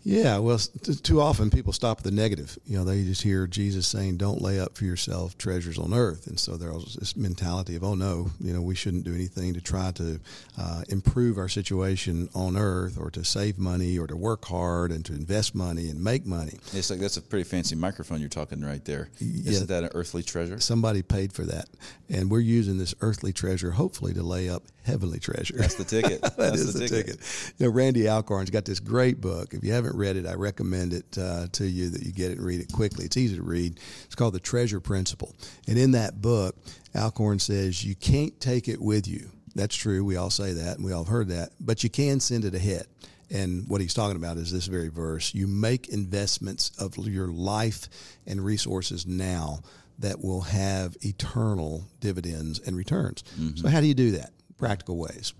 Yeah, 0.03 0.39
well, 0.39 0.57
too 0.57 1.21
often 1.21 1.49
people 1.51 1.73
stop 1.73 1.99
at 1.99 2.03
the 2.03 2.11
negative. 2.11 2.57
You 2.65 2.77
know, 2.77 2.83
they 2.83 3.03
just 3.03 3.21
hear 3.21 3.45
Jesus 3.45 3.85
saying, 3.87 4.17
"Don't 4.17 4.41
lay 4.41 4.59
up 4.59 4.77
for 4.77 4.85
yourself 4.85 5.37
treasures 5.37 5.77
on 5.77 5.93
earth," 5.93 6.27
and 6.27 6.39
so 6.39 6.57
there's 6.57 6.95
this 6.95 7.15
mentality 7.15 7.75
of, 7.75 7.83
"Oh 7.83 7.93
no, 7.93 8.31
you 8.39 8.51
know, 8.51 8.61
we 8.61 8.73
shouldn't 8.73 9.03
do 9.03 9.13
anything 9.13 9.53
to 9.53 9.61
try 9.61 9.91
to 9.91 10.19
uh, 10.57 10.83
improve 10.89 11.37
our 11.37 11.49
situation 11.49 12.29
on 12.33 12.57
earth, 12.57 12.97
or 12.97 13.11
to 13.11 13.23
save 13.23 13.59
money, 13.59 13.97
or 13.97 14.07
to 14.07 14.15
work 14.15 14.45
hard 14.45 14.91
and 14.91 15.05
to 15.05 15.13
invest 15.13 15.53
money 15.53 15.89
and 15.89 16.03
make 16.03 16.25
money." 16.25 16.59
It's 16.73 16.89
like 16.89 16.99
that's 16.99 17.17
a 17.17 17.21
pretty 17.21 17.43
fancy 17.43 17.75
microphone 17.75 18.19
you're 18.19 18.29
talking 18.29 18.61
right 18.61 18.83
there. 18.85 19.09
Yeah, 19.19 19.51
Isn't 19.51 19.67
that 19.67 19.83
an 19.83 19.91
earthly 19.93 20.23
treasure? 20.23 20.59
Somebody 20.59 21.03
paid 21.03 21.31
for 21.31 21.43
that, 21.43 21.69
and 22.09 22.31
we're 22.31 22.39
using 22.39 22.79
this 22.79 22.95
earthly 23.01 23.33
treasure 23.33 23.71
hopefully 23.71 24.13
to 24.13 24.23
lay 24.23 24.49
up 24.49 24.63
heavenly 24.83 25.19
treasure. 25.19 25.55
That's 25.57 25.75
the 25.75 25.83
ticket. 25.83 26.21
that 26.21 26.37
That's 26.37 26.59
is 26.59 26.73
the, 26.73 26.79
the 26.79 26.87
ticket. 26.87 27.19
ticket. 27.19 27.53
You 27.57 27.65
know, 27.67 27.71
Randy 27.71 28.07
Alcorn's 28.07 28.49
got 28.49 28.65
this 28.65 28.79
great 28.79 29.21
book. 29.21 29.53
If 29.53 29.63
you 29.63 29.73
haven't 29.73 29.95
read 29.95 30.15
it, 30.15 30.25
I 30.25 30.33
recommend 30.33 30.93
it 30.93 31.17
uh, 31.17 31.47
to 31.53 31.65
you 31.65 31.89
that 31.89 32.03
you 32.03 32.11
get 32.11 32.31
it 32.31 32.37
and 32.37 32.45
read 32.45 32.59
it 32.59 32.71
quickly. 32.71 33.05
It's 33.05 33.17
easy 33.17 33.35
to 33.35 33.43
read. 33.43 33.79
It's 34.05 34.15
called 34.15 34.33
The 34.33 34.39
Treasure 34.39 34.79
Principle. 34.79 35.35
And 35.67 35.77
in 35.77 35.91
that 35.91 36.21
book, 36.21 36.55
Alcorn 36.95 37.39
says 37.39 37.83
you 37.83 37.95
can't 37.95 38.39
take 38.39 38.67
it 38.67 38.81
with 38.81 39.07
you. 39.07 39.29
That's 39.55 39.75
true. 39.75 40.03
We 40.03 40.15
all 40.15 40.29
say 40.29 40.53
that 40.53 40.77
and 40.77 40.85
we 40.85 40.93
all 40.93 41.03
have 41.03 41.11
heard 41.11 41.29
that, 41.29 41.51
but 41.59 41.83
you 41.83 41.89
can 41.89 42.19
send 42.19 42.45
it 42.45 42.55
ahead. 42.55 42.85
And 43.29 43.67
what 43.69 43.79
he's 43.79 43.93
talking 43.93 44.17
about 44.17 44.37
is 44.37 44.51
this 44.51 44.65
very 44.65 44.89
verse. 44.89 45.33
You 45.33 45.47
make 45.47 45.89
investments 45.89 46.71
of 46.77 46.97
your 46.97 47.27
life 47.27 47.87
and 48.27 48.43
resources 48.43 49.07
now 49.07 49.61
that 49.99 50.21
will 50.21 50.41
have 50.41 50.97
eternal 51.01 51.87
dividends 51.99 52.59
and 52.59 52.75
returns. 52.75 53.23
Mm-hmm. 53.39 53.57
So, 53.57 53.69
how 53.69 53.79
do 53.79 53.87
you 53.87 53.93
do 53.93 54.11
that? 54.11 54.31
Practical 54.61 54.97
ways. 54.97 55.33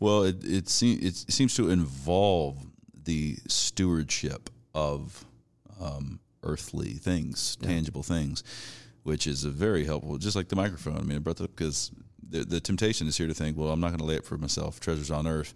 Well, 0.00 0.24
it 0.24 0.42
it, 0.42 0.68
se- 0.68 1.00
it 1.02 1.14
seems 1.14 1.54
to 1.56 1.70
involve 1.70 2.56
the 3.04 3.36
stewardship 3.46 4.50
of 4.74 5.24
um, 5.80 6.20
earthly 6.42 6.92
things, 6.94 7.58
yeah. 7.60 7.68
tangible 7.68 8.02
things, 8.02 8.42
which 9.02 9.26
is 9.26 9.44
a 9.44 9.50
very 9.50 9.84
helpful. 9.84 10.16
Just 10.18 10.36
like 10.36 10.48
the 10.48 10.56
microphone. 10.56 10.96
I 10.96 11.02
mean, 11.02 11.16
I 11.16 11.20
brought 11.20 11.36
that 11.36 11.44
up 11.44 11.56
because 11.56 11.90
the, 12.26 12.44
the 12.44 12.60
temptation 12.60 13.06
is 13.06 13.16
here 13.16 13.26
to 13.26 13.34
think, 13.34 13.56
well, 13.56 13.70
I'm 13.70 13.80
not 13.80 13.88
going 13.88 13.98
to 13.98 14.04
lay 14.04 14.16
it 14.16 14.24
for 14.24 14.38
myself 14.38 14.80
treasures 14.80 15.10
on 15.10 15.26
earth. 15.26 15.54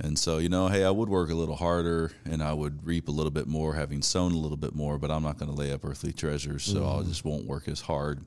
And 0.00 0.18
so, 0.18 0.38
you 0.38 0.48
know, 0.48 0.68
hey, 0.68 0.84
I 0.84 0.90
would 0.90 1.08
work 1.08 1.30
a 1.30 1.34
little 1.34 1.54
harder 1.54 2.12
and 2.24 2.42
I 2.42 2.54
would 2.54 2.84
reap 2.84 3.08
a 3.08 3.12
little 3.12 3.30
bit 3.30 3.46
more 3.46 3.74
having 3.74 4.00
sown 4.02 4.32
a 4.32 4.38
little 4.38 4.56
bit 4.56 4.74
more, 4.74 4.98
but 4.98 5.10
I'm 5.10 5.22
not 5.22 5.38
going 5.38 5.50
to 5.50 5.56
lay 5.56 5.70
up 5.70 5.84
earthly 5.84 6.12
treasures, 6.12 6.64
so 6.64 6.80
mm-hmm. 6.80 7.00
I 7.00 7.02
just 7.04 7.24
won't 7.24 7.44
work 7.44 7.68
as 7.68 7.82
hard. 7.82 8.24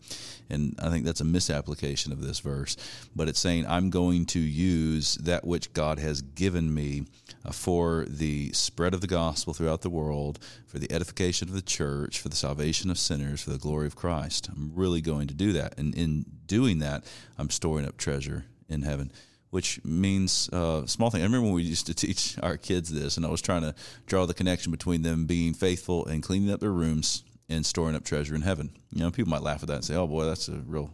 And 0.49 0.75
I 0.79 0.89
think 0.89 1.05
that's 1.05 1.21
a 1.21 1.25
misapplication 1.25 2.11
of 2.11 2.21
this 2.21 2.39
verse. 2.39 2.77
But 3.15 3.27
it's 3.27 3.39
saying, 3.39 3.65
I'm 3.67 3.89
going 3.89 4.25
to 4.27 4.39
use 4.39 5.15
that 5.15 5.45
which 5.45 5.73
God 5.73 5.97
has 5.99 6.21
given 6.21 6.71
me 6.73 7.05
uh, 7.43 7.51
for 7.51 8.05
the 8.07 8.51
spread 8.53 8.93
of 8.93 9.01
the 9.01 9.07
gospel 9.07 9.53
throughout 9.53 9.81
the 9.81 9.89
world, 9.89 10.39
for 10.67 10.77
the 10.77 10.91
edification 10.91 11.49
of 11.49 11.55
the 11.55 11.63
church, 11.63 12.19
for 12.19 12.29
the 12.29 12.35
salvation 12.35 12.91
of 12.91 12.99
sinners, 12.99 13.41
for 13.41 13.49
the 13.49 13.57
glory 13.57 13.87
of 13.87 13.95
Christ. 13.95 14.49
I'm 14.49 14.71
really 14.75 15.01
going 15.01 15.27
to 15.27 15.33
do 15.33 15.51
that. 15.53 15.77
And 15.79 15.95
in 15.95 16.25
doing 16.45 16.79
that, 16.79 17.03
I'm 17.39 17.49
storing 17.49 17.87
up 17.87 17.97
treasure 17.97 18.45
in 18.69 18.83
heaven 18.83 19.11
which 19.55 19.79
means 19.85 20.49
uh, 20.51 20.85
small 20.85 21.09
thing. 21.09 21.21
I 21.21 21.23
remember 21.23 21.45
when 21.45 21.53
we 21.53 21.63
used 21.63 21.85
to 21.85 21.93
teach 21.93 22.37
our 22.43 22.57
kids 22.57 22.89
this, 22.89 23.15
and 23.15 23.25
I 23.25 23.29
was 23.29 23.41
trying 23.41 23.61
to 23.61 23.73
draw 24.05 24.25
the 24.25 24.33
connection 24.33 24.69
between 24.69 25.01
them 25.01 25.27
being 25.27 25.53
faithful 25.53 26.05
and 26.07 26.21
cleaning 26.21 26.51
up 26.51 26.59
their 26.59 26.73
rooms 26.73 27.23
and 27.47 27.65
storing 27.65 27.95
up 27.95 28.03
treasure 28.03 28.33
in 28.33 28.41
heaven. 28.41 28.71
You 28.91 29.01
know, 29.01 29.11
people 29.11 29.29
might 29.29 29.43
laugh 29.43 29.61
at 29.61 29.67
that 29.67 29.75
and 29.75 29.85
say, 29.85 29.95
"Oh 29.95 30.07
boy, 30.07 30.25
that's 30.25 30.47
a 30.47 30.53
real, 30.65 30.91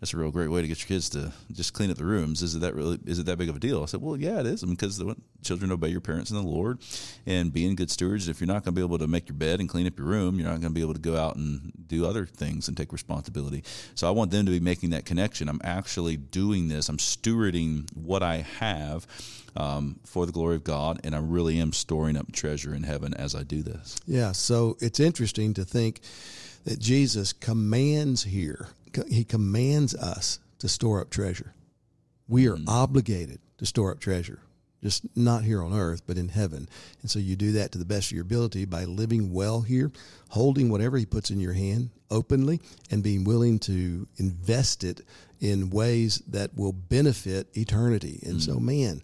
that's 0.00 0.12
a 0.14 0.16
real 0.16 0.30
great 0.32 0.48
way 0.48 0.62
to 0.62 0.66
get 0.66 0.80
your 0.80 0.88
kids 0.88 1.08
to 1.10 1.32
just 1.52 1.74
clean 1.74 1.90
up 1.90 1.96
the 1.96 2.04
rooms." 2.04 2.42
Is 2.42 2.54
it 2.54 2.60
that 2.60 2.74
really? 2.74 2.98
Is 3.04 3.18
it 3.18 3.26
that 3.26 3.38
big 3.38 3.48
of 3.48 3.56
a 3.56 3.60
deal? 3.60 3.82
I 3.82 3.86
said, 3.86 4.00
"Well, 4.00 4.16
yeah, 4.16 4.40
it 4.40 4.46
is, 4.46 4.64
because 4.64 4.98
the 4.98 5.14
children 5.42 5.70
obey 5.70 5.88
your 5.88 6.00
parents 6.00 6.30
in 6.30 6.36
the 6.36 6.42
Lord, 6.42 6.80
and 7.26 7.52
being 7.52 7.76
good 7.76 7.90
stewards. 7.90 8.26
If 8.26 8.40
you're 8.40 8.48
not 8.48 8.64
going 8.64 8.74
to 8.74 8.80
be 8.80 8.84
able 8.84 8.98
to 8.98 9.06
make 9.06 9.28
your 9.28 9.36
bed 9.36 9.60
and 9.60 9.68
clean 9.68 9.86
up 9.86 9.98
your 9.98 10.08
room, 10.08 10.38
you're 10.38 10.48
not 10.48 10.60
going 10.60 10.72
to 10.72 10.74
be 10.74 10.80
able 10.80 10.94
to 10.94 11.00
go 11.00 11.16
out 11.16 11.36
and 11.36 11.72
do 11.86 12.06
other 12.06 12.26
things 12.26 12.68
and 12.68 12.76
take 12.76 12.92
responsibility. 12.92 13.62
So 13.94 14.08
I 14.08 14.10
want 14.10 14.30
them 14.30 14.46
to 14.46 14.52
be 14.52 14.60
making 14.60 14.90
that 14.90 15.04
connection. 15.04 15.48
I'm 15.48 15.60
actually 15.62 16.16
doing 16.16 16.68
this. 16.68 16.88
I'm 16.88 16.98
stewarding 16.98 17.88
what 17.94 18.22
I 18.22 18.38
have." 18.58 19.06
Um, 19.54 20.00
for 20.06 20.24
the 20.24 20.32
glory 20.32 20.56
of 20.56 20.64
God, 20.64 21.00
and 21.04 21.14
I 21.14 21.18
really 21.18 21.60
am 21.60 21.74
storing 21.74 22.16
up 22.16 22.32
treasure 22.32 22.74
in 22.74 22.84
heaven 22.84 23.12
as 23.12 23.34
I 23.34 23.42
do 23.42 23.62
this. 23.62 23.96
Yeah, 24.06 24.32
so 24.32 24.78
it's 24.80 24.98
interesting 24.98 25.52
to 25.54 25.64
think 25.66 26.00
that 26.64 26.78
Jesus 26.78 27.34
commands 27.34 28.22
here, 28.22 28.68
he 29.08 29.24
commands 29.24 29.94
us 29.94 30.38
to 30.58 30.68
store 30.68 31.02
up 31.02 31.10
treasure. 31.10 31.52
We 32.28 32.46
are 32.46 32.56
mm-hmm. 32.56 32.68
obligated 32.68 33.40
to 33.58 33.66
store 33.66 33.92
up 33.92 34.00
treasure, 34.00 34.40
just 34.82 35.04
not 35.14 35.44
here 35.44 35.62
on 35.62 35.74
earth, 35.74 36.02
but 36.06 36.16
in 36.16 36.28
heaven. 36.28 36.66
And 37.02 37.10
so 37.10 37.18
you 37.18 37.36
do 37.36 37.52
that 37.52 37.72
to 37.72 37.78
the 37.78 37.84
best 37.84 38.06
of 38.06 38.12
your 38.12 38.22
ability 38.22 38.64
by 38.64 38.84
living 38.84 39.34
well 39.34 39.60
here, 39.60 39.92
holding 40.30 40.70
whatever 40.70 40.96
he 40.96 41.04
puts 41.04 41.30
in 41.30 41.40
your 41.40 41.52
hand 41.52 41.90
openly, 42.10 42.60
and 42.90 43.02
being 43.02 43.24
willing 43.24 43.58
to 43.58 44.06
invest 44.16 44.82
it 44.82 45.02
in 45.40 45.70
ways 45.70 46.22
that 46.28 46.56
will 46.56 46.72
benefit 46.72 47.48
eternity. 47.56 48.20
And 48.22 48.36
mm-hmm. 48.36 48.52
so, 48.52 48.60
man, 48.60 49.02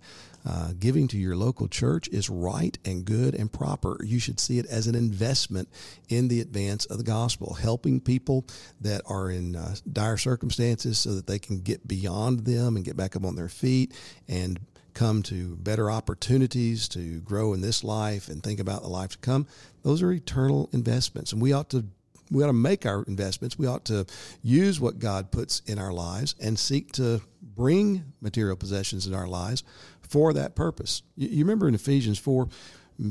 uh, 0.48 0.72
giving 0.78 1.06
to 1.08 1.18
your 1.18 1.36
local 1.36 1.68
church 1.68 2.08
is 2.08 2.30
right 2.30 2.78
and 2.82 3.04
good 3.04 3.34
and 3.34 3.52
proper. 3.52 3.98
You 4.02 4.18
should 4.18 4.40
see 4.40 4.58
it 4.58 4.64
as 4.64 4.86
an 4.86 4.94
investment 4.94 5.68
in 6.08 6.28
the 6.28 6.40
advance 6.40 6.86
of 6.86 6.96
the 6.96 7.04
gospel, 7.04 7.52
helping 7.52 8.00
people 8.00 8.46
that 8.80 9.02
are 9.06 9.30
in 9.30 9.56
uh, 9.56 9.74
dire 9.92 10.16
circumstances 10.16 10.98
so 10.98 11.14
that 11.14 11.26
they 11.26 11.38
can 11.38 11.60
get 11.60 11.86
beyond 11.86 12.46
them 12.46 12.76
and 12.76 12.84
get 12.84 12.96
back 12.96 13.14
up 13.14 13.26
on 13.26 13.36
their 13.36 13.50
feet 13.50 13.92
and 14.26 14.58
come 14.94 15.22
to 15.24 15.54
better 15.56 15.90
opportunities 15.90 16.88
to 16.88 17.20
grow 17.20 17.52
in 17.52 17.60
this 17.60 17.84
life 17.84 18.28
and 18.28 18.42
think 18.42 18.58
about 18.58 18.80
the 18.80 18.88
life 18.88 19.10
to 19.10 19.18
come. 19.18 19.46
Those 19.82 20.02
are 20.02 20.10
eternal 20.10 20.70
investments, 20.72 21.32
and 21.32 21.42
we 21.42 21.52
ought 21.52 21.68
to 21.70 21.84
we 22.30 22.42
ought 22.42 22.48
to 22.48 22.52
make 22.52 22.84
our 22.84 23.04
investments. 23.04 23.58
We 23.58 23.66
ought 23.66 23.84
to 23.86 24.06
use 24.42 24.80
what 24.80 24.98
God 24.98 25.30
puts 25.30 25.60
in 25.66 25.78
our 25.78 25.92
lives 25.92 26.34
and 26.40 26.58
seek 26.58 26.92
to 26.92 27.22
bring 27.40 28.12
material 28.20 28.56
possessions 28.56 29.06
in 29.06 29.14
our 29.14 29.26
lives 29.26 29.62
for 30.08 30.32
that 30.32 30.54
purpose. 30.54 31.02
You, 31.16 31.28
you 31.28 31.44
remember 31.44 31.68
in 31.68 31.74
Ephesians 31.74 32.18
4, 32.18 32.48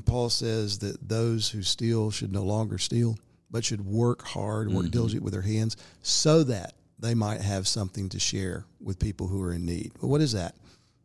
Paul 0.06 0.30
says 0.30 0.80
that 0.80 1.08
those 1.08 1.50
who 1.50 1.64
steal 1.64 2.12
should 2.12 2.32
no 2.32 2.44
longer 2.44 2.78
steal, 2.78 3.18
but 3.50 3.64
should 3.64 3.86
work 3.86 4.26
hard, 4.26 4.70
work 4.70 4.86
mm-hmm. 4.86 4.92
diligently 4.92 5.24
with 5.24 5.34
their 5.34 5.42
hands, 5.42 5.78
so 6.02 6.44
that 6.44 6.74
they 7.00 7.14
might 7.14 7.42
have 7.42 7.68
something 7.68 8.10
to 8.10 8.20
share 8.20 8.66
with 8.82 9.00
people 9.00 9.28
who 9.28 9.42
are 9.44 9.54
in 9.54 9.66
need. 9.66 9.92
Well, 10.02 10.10
what 10.10 10.22
is 10.22 10.34
that? 10.34 10.56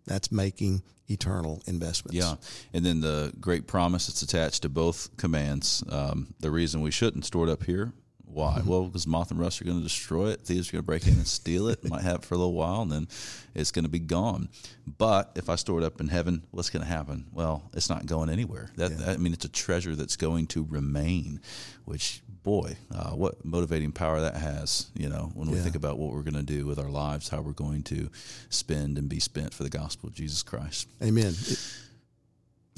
That's 0.07 0.33
making 0.33 0.83
eternal 1.09 1.63
investments. 1.67 2.17
Yeah. 2.17 2.35
And 2.73 2.85
then 2.85 3.01
the 3.01 3.33
great 3.41 3.67
promise 3.67 4.07
that's 4.07 4.23
attached 4.23 4.63
to 4.63 4.69
both 4.69 5.17
commands. 5.17 5.85
Um, 5.89 6.35
the 6.41 6.51
reason 6.51 6.81
we 6.81 6.91
shouldn't 6.91 7.25
store 7.25 7.47
it 7.47 7.53
up 7.53 7.63
here 7.63 7.93
why? 8.33 8.59
Mm-hmm. 8.59 8.69
Well, 8.69 8.85
because 8.85 9.07
moth 9.07 9.31
and 9.31 9.39
rust 9.39 9.61
are 9.61 9.65
going 9.65 9.77
to 9.77 9.83
destroy 9.83 10.29
it. 10.29 10.41
Thieves 10.41 10.69
are 10.69 10.73
going 10.73 10.83
to 10.83 10.87
break 10.87 11.07
in 11.07 11.15
and 11.15 11.27
steal 11.27 11.69
it. 11.69 11.89
Might 11.89 12.03
have 12.03 12.17
it 12.17 12.25
for 12.25 12.35
a 12.35 12.39
little 12.39 12.55
while, 12.55 12.83
and 12.83 12.91
then 12.91 13.09
it's 13.55 13.71
going 13.71 13.85
to 13.85 13.91
be 13.91 13.99
gone. 13.99 14.49
But 14.87 15.33
if 15.37 15.49
I 15.49 15.57
store 15.57 15.81
it 15.81 15.85
up 15.85 16.01
in 16.01 16.09
heaven, 16.09 16.43
what's 16.51 16.71
going 16.71 16.83
to 16.83 16.89
happen? 16.89 17.27
Well, 17.33 17.71
it's 17.75 17.91
not 17.91 18.07
going 18.07 18.31
anywhere. 18.31 18.71
That, 18.77 18.93
yeah. 18.93 18.97
that 18.99 19.09
I 19.11 19.17
mean, 19.19 19.33
it's 19.33 19.45
a 19.45 19.51
treasure 19.51 19.95
that's 19.95 20.17
going 20.17 20.47
to 20.49 20.65
remain. 20.65 21.41
Which, 21.85 22.23
boy, 22.43 22.77
uh, 22.95 23.11
what 23.11 23.45
motivating 23.45 23.93
power 23.93 24.21
that 24.21 24.37
has. 24.37 24.91
You 24.95 25.09
know, 25.09 25.31
when 25.35 25.51
we 25.51 25.57
yeah. 25.57 25.63
think 25.63 25.77
about 25.77 25.99
what 25.99 26.13
we're 26.13 26.23
going 26.23 26.35
to 26.35 26.43
do 26.43 26.67
with 26.67 26.79
our 26.79 26.91
lives, 26.91 27.29
how 27.29 27.43
we're 27.43 27.53
going 27.53 27.83
to 27.85 28.09
spend 28.49 28.99
and 28.99 29.09
be 29.09 29.21
spent 29.21 29.53
for 29.53 29.63
the 29.63 29.71
gospel 29.71 30.09
of 30.09 30.15
Jesus 30.15 30.43
Christ. 30.43 30.89
Amen. 31.03 31.35
It, 31.37 31.75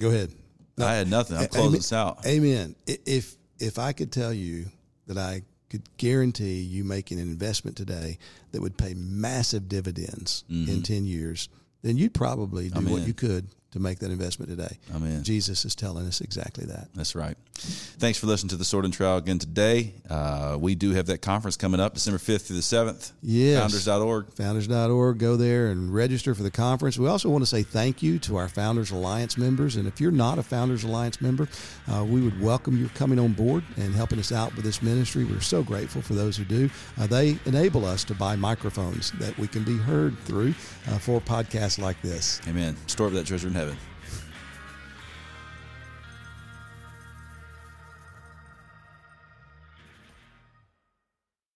go 0.00 0.08
ahead. 0.08 0.32
No, 0.76 0.86
I 0.86 0.94
had 0.94 1.08
nothing. 1.08 1.36
I'm 1.36 1.46
closing 1.46 1.72
this 1.72 1.92
out. 1.92 2.26
Amen. 2.26 2.74
If 2.86 3.36
if 3.60 3.78
I 3.78 3.92
could 3.92 4.10
tell 4.10 4.32
you 4.32 4.66
that 5.06 5.18
I 5.18 5.42
could 5.70 5.82
guarantee 5.96 6.60
you 6.60 6.84
making 6.84 7.18
an 7.18 7.28
investment 7.28 7.76
today 7.76 8.18
that 8.52 8.60
would 8.60 8.76
pay 8.76 8.94
massive 8.94 9.68
dividends 9.68 10.44
mm-hmm. 10.50 10.70
in 10.70 10.82
10 10.82 11.04
years, 11.04 11.48
then 11.82 11.96
you'd 11.96 12.14
probably 12.14 12.70
do 12.70 12.80
what 12.80 13.06
you 13.06 13.14
could 13.14 13.48
to 13.74 13.80
make 13.80 13.98
that 13.98 14.12
investment 14.12 14.48
today. 14.48 14.78
Amen. 14.94 15.24
Jesus 15.24 15.64
is 15.64 15.74
telling 15.74 16.06
us 16.06 16.20
exactly 16.20 16.64
that. 16.66 16.86
That's 16.94 17.16
right. 17.16 17.36
Thanks 17.54 18.18
for 18.18 18.28
listening 18.28 18.50
to 18.50 18.56
the 18.56 18.64
Sword 18.64 18.84
and 18.84 18.94
Trowel 18.94 19.18
again 19.18 19.40
today. 19.40 19.94
Uh, 20.08 20.56
we 20.60 20.76
do 20.76 20.92
have 20.92 21.06
that 21.06 21.22
conference 21.22 21.56
coming 21.56 21.80
up 21.80 21.94
December 21.94 22.18
5th 22.18 22.46
through 22.46 22.56
the 22.56 22.62
7th. 22.62 23.10
Yes. 23.20 23.58
Founders.org. 23.58 24.32
Founders.org. 24.34 25.18
Go 25.18 25.34
there 25.34 25.68
and 25.68 25.92
register 25.92 26.36
for 26.36 26.44
the 26.44 26.52
conference. 26.52 26.98
We 26.98 27.08
also 27.08 27.28
want 27.28 27.42
to 27.42 27.46
say 27.46 27.64
thank 27.64 28.00
you 28.00 28.20
to 28.20 28.36
our 28.36 28.48
Founders 28.48 28.92
Alliance 28.92 29.36
members. 29.36 29.74
And 29.74 29.88
if 29.88 30.00
you're 30.00 30.12
not 30.12 30.38
a 30.38 30.44
Founders 30.44 30.84
Alliance 30.84 31.20
member, 31.20 31.48
uh, 31.92 32.04
we 32.04 32.20
would 32.20 32.40
welcome 32.40 32.76
you 32.76 32.88
coming 32.90 33.18
on 33.18 33.32
board 33.32 33.64
and 33.76 33.92
helping 33.92 34.20
us 34.20 34.30
out 34.30 34.54
with 34.54 34.64
this 34.64 34.82
ministry. 34.82 35.24
We're 35.24 35.40
so 35.40 35.64
grateful 35.64 36.00
for 36.00 36.14
those 36.14 36.36
who 36.36 36.44
do. 36.44 36.70
Uh, 36.96 37.08
they 37.08 37.38
enable 37.44 37.84
us 37.86 38.04
to 38.04 38.14
buy 38.14 38.36
microphones 38.36 39.10
that 39.18 39.36
we 39.36 39.48
can 39.48 39.64
be 39.64 39.76
heard 39.76 40.16
through 40.20 40.54
uh, 40.88 40.98
for 40.98 41.20
podcasts 41.20 41.80
like 41.80 42.00
this. 42.02 42.40
Amen. 42.46 42.76
Store 42.86 43.08
up 43.08 43.12
that 43.14 43.26
treasure 43.26 43.48
in 43.48 43.54
heaven 43.54 43.63
heaven. 43.64 43.93